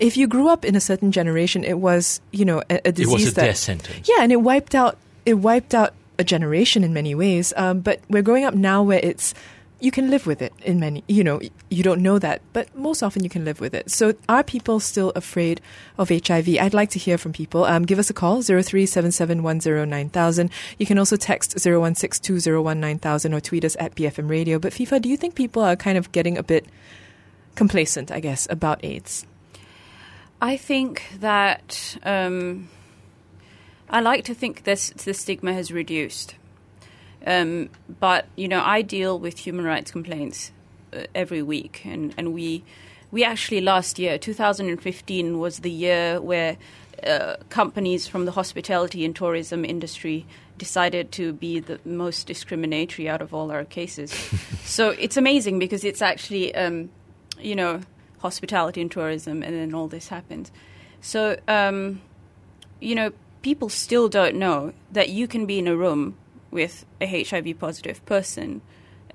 [0.00, 2.94] if you grew up in a certain generation, it was, you know, a, a It
[2.94, 4.08] disease was a that, death sentence.
[4.08, 4.96] yeah, and it wiped out
[5.26, 7.52] it wiped out a generation in many ways.
[7.56, 9.34] Um, but we're growing up now where it's
[9.80, 11.04] you can live with it in many.
[11.06, 13.90] You know, you don't know that, but most often you can live with it.
[13.90, 15.60] So are people still afraid
[15.96, 16.48] of HIV?
[16.48, 17.64] I'd like to hear from people.
[17.64, 20.50] Um, give us a call zero three seven seven one zero nine thousand.
[20.78, 23.76] You can also text zero one six two zero one nine thousand or tweet us
[23.78, 24.58] at BFM Radio.
[24.58, 26.66] But Fifa, do you think people are kind of getting a bit
[27.54, 28.10] complacent?
[28.10, 29.26] I guess about AIDS.
[30.40, 32.68] I think that um,
[33.88, 36.34] I like to think this the stigma has reduced.
[37.28, 37.68] Um,
[38.00, 40.50] but you know, I deal with human rights complaints
[40.94, 42.64] uh, every week, and, and we
[43.10, 46.56] we actually last year, 2015, was the year where
[47.06, 50.26] uh, companies from the hospitality and tourism industry
[50.56, 54.10] decided to be the most discriminatory out of all our cases.
[54.64, 56.90] so it's amazing because it's actually, um,
[57.38, 57.80] you know,
[58.18, 60.50] hospitality and tourism, and then all this happens.
[61.00, 62.00] So, um,
[62.80, 63.12] you know,
[63.42, 66.16] people still don't know that you can be in a room
[66.50, 68.60] with a HIV positive person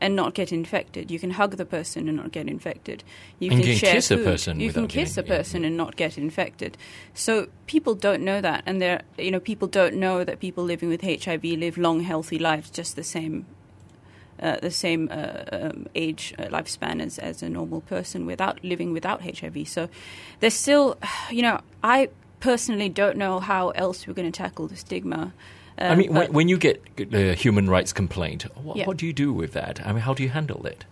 [0.01, 1.09] and not get infected.
[1.11, 3.03] You can hug the person and not get infected.
[3.39, 5.38] You And can, you can share kiss a person You can kiss a getting- yeah,
[5.38, 6.77] person and not get infected.
[7.13, 10.89] So people don't know that, and they're you know people don't know that people living
[10.89, 13.45] with HIV live long, healthy lives, just the same.
[14.41, 18.91] Uh, the same uh, um, age uh, lifespan as, as a normal person without living
[18.91, 19.67] without HIV.
[19.69, 19.88] So
[20.39, 20.97] there's still,
[21.31, 22.09] you know, I
[22.39, 25.34] personally don't know how else we're going to tackle the stigma.
[25.78, 26.82] I Um, mean, when, when you get
[27.13, 28.86] a human rights complaint, what, Yeah.
[28.86, 29.80] what do you do with that?
[29.86, 30.86] I mean, how do you handle it?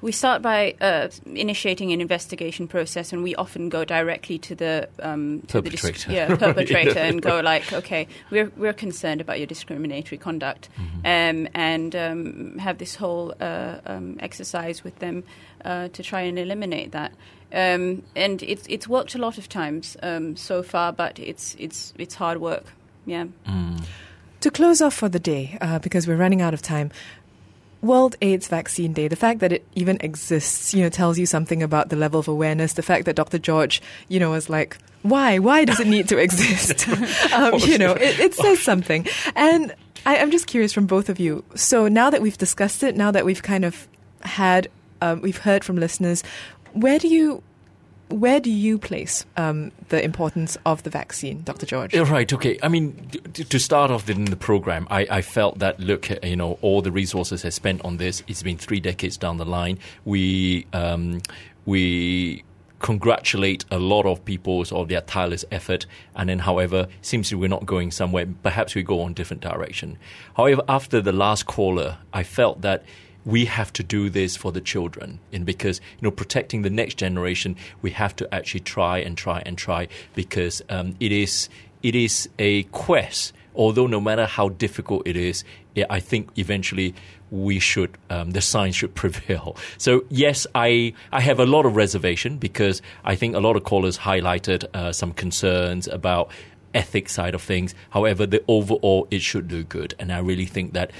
[0.00, 4.88] We start by uh, initiating an investigation process, and we often go directly to the
[5.00, 6.12] um, to the dis- Perpetrator.
[6.12, 10.68] yeah, perpetrator, and go like, okay, we're we're concerned about your discriminatory conduct,
[11.04, 15.22] um, and um, have this whole uh, um, exercise with them
[15.64, 17.12] uh, to try and eliminate that.
[17.52, 21.94] Um, and it's it's worked a lot of times um, so far, but it's it's
[21.96, 22.64] it's hard work.
[23.06, 23.26] Yeah.
[24.42, 26.90] To close off for the day, uh, because we're running out of time,
[27.80, 31.62] World AIDS Vaccine Day, the fact that it even exists, you know, tells you something
[31.62, 32.72] about the level of awareness.
[32.72, 33.38] The fact that Dr.
[33.38, 35.38] George, you know, was like, why?
[35.38, 36.88] Why does it need to exist?
[37.32, 39.06] um, you know, it, it says something.
[39.36, 39.76] And
[40.06, 41.44] I, I'm just curious from both of you.
[41.54, 43.86] So now that we've discussed it, now that we've kind of
[44.22, 44.68] had,
[45.00, 46.24] um, we've heard from listeners,
[46.72, 47.44] where do you,
[48.08, 51.66] where do you place um, the importance of the vaccine, Dr.
[51.66, 51.94] George?
[51.94, 52.30] Right.
[52.30, 52.58] Okay.
[52.62, 56.58] I mean, to start off in the program, I, I felt that look, you know,
[56.62, 58.22] all the resources are spent on this.
[58.26, 59.78] It's been three decades down the line.
[60.04, 61.22] We um,
[61.64, 62.44] we
[62.82, 65.86] congratulate a lot of people of their tireless effort,
[66.16, 68.26] and then, however, seems we're not going somewhere.
[68.42, 69.98] Perhaps we go on different direction.
[70.36, 72.84] However, after the last caller, I felt that
[73.24, 76.96] we have to do this for the children and because you know protecting the next
[76.96, 81.48] generation we have to actually try and try and try because um, it is
[81.82, 83.32] it is a quest.
[83.54, 85.44] Although no matter how difficult it is,
[85.90, 86.94] I think eventually
[87.30, 89.56] we should um, the science should prevail.
[89.78, 93.64] So yes, I I have a lot of reservation because I think a lot of
[93.64, 96.30] callers highlighted uh, some concerns about
[96.74, 97.74] ethics side of things.
[97.90, 100.90] However, the overall it should do good, and I really think that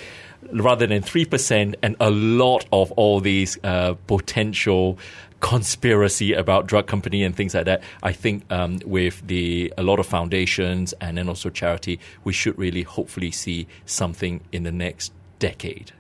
[0.52, 4.98] rather than three percent and a lot of all these uh, potential
[5.42, 7.82] conspiracy about drug company and things like that.
[8.02, 12.56] I think um, with the a lot of foundations and then also charity, we should
[12.56, 15.92] really hopefully see something in the next decade.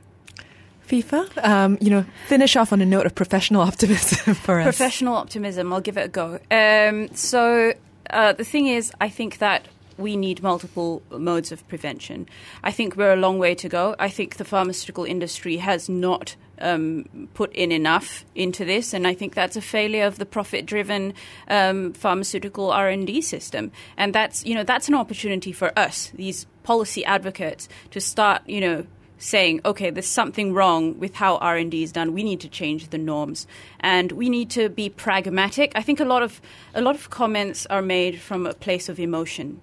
[0.88, 4.64] Fifa, um, you know, finish off on a note of professional optimism for us.
[4.64, 5.72] Professional optimism.
[5.72, 6.38] I'll give it a go.
[6.50, 7.72] Um, so
[8.10, 9.66] uh, the thing is, I think that
[10.02, 12.28] we need multiple modes of prevention.
[12.62, 13.94] I think we're a long way to go.
[13.98, 19.14] I think the pharmaceutical industry has not um, put in enough into this, and I
[19.14, 21.14] think that's a failure of the profit-driven
[21.48, 23.72] um, pharmaceutical R and D system.
[23.96, 28.60] And that's you know that's an opportunity for us, these policy advocates, to start you
[28.60, 28.86] know
[29.22, 32.12] saying, okay, there's something wrong with how R&D is done.
[32.12, 33.46] We need to change the norms,
[33.78, 35.72] and we need to be pragmatic.
[35.76, 36.40] I think a lot of
[36.74, 39.60] a lot of comments are made from a place of emotion,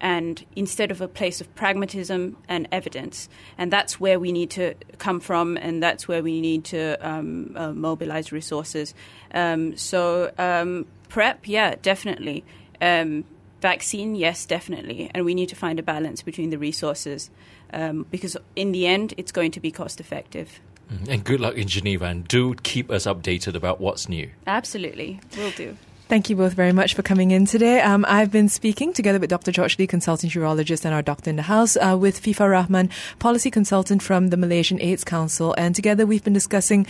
[0.00, 4.74] and instead of a place of pragmatism and evidence, and that's where we need to
[4.98, 8.94] come from, and that's where we need to um, uh, mobilize resources.
[9.32, 12.44] Um, so um, PrEP, yeah, definitely.
[12.80, 13.24] Um,
[13.60, 17.30] vaccine, yes, definitely, and we need to find a balance between the resources
[17.72, 20.60] um, because in the end, it's going to be cost effective.
[20.92, 21.10] Mm-hmm.
[21.10, 24.30] And good luck in Geneva, and do keep us updated about what's new.
[24.46, 25.76] Absolutely, we'll do.
[26.08, 27.82] Thank you both very much for coming in today.
[27.82, 29.52] Um, I've been speaking together with Dr.
[29.52, 32.88] George Lee, consultant urologist, and our doctor in the house, uh, with Fifa Rahman,
[33.18, 35.54] policy consultant from the Malaysian AIDS Council.
[35.58, 36.86] And together we've been discussing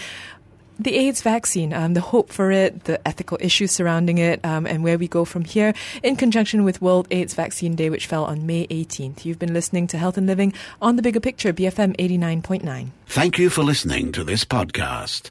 [0.78, 4.84] the AIDS vaccine, um, the hope for it, the ethical issues surrounding it, um, and
[4.84, 8.46] where we go from here in conjunction with World AIDS Vaccine Day, which fell on
[8.46, 9.24] May 18th.
[9.24, 12.90] You've been listening to Health and Living on the Bigger Picture, BFM 89.9.
[13.06, 15.30] Thank you for listening to this podcast.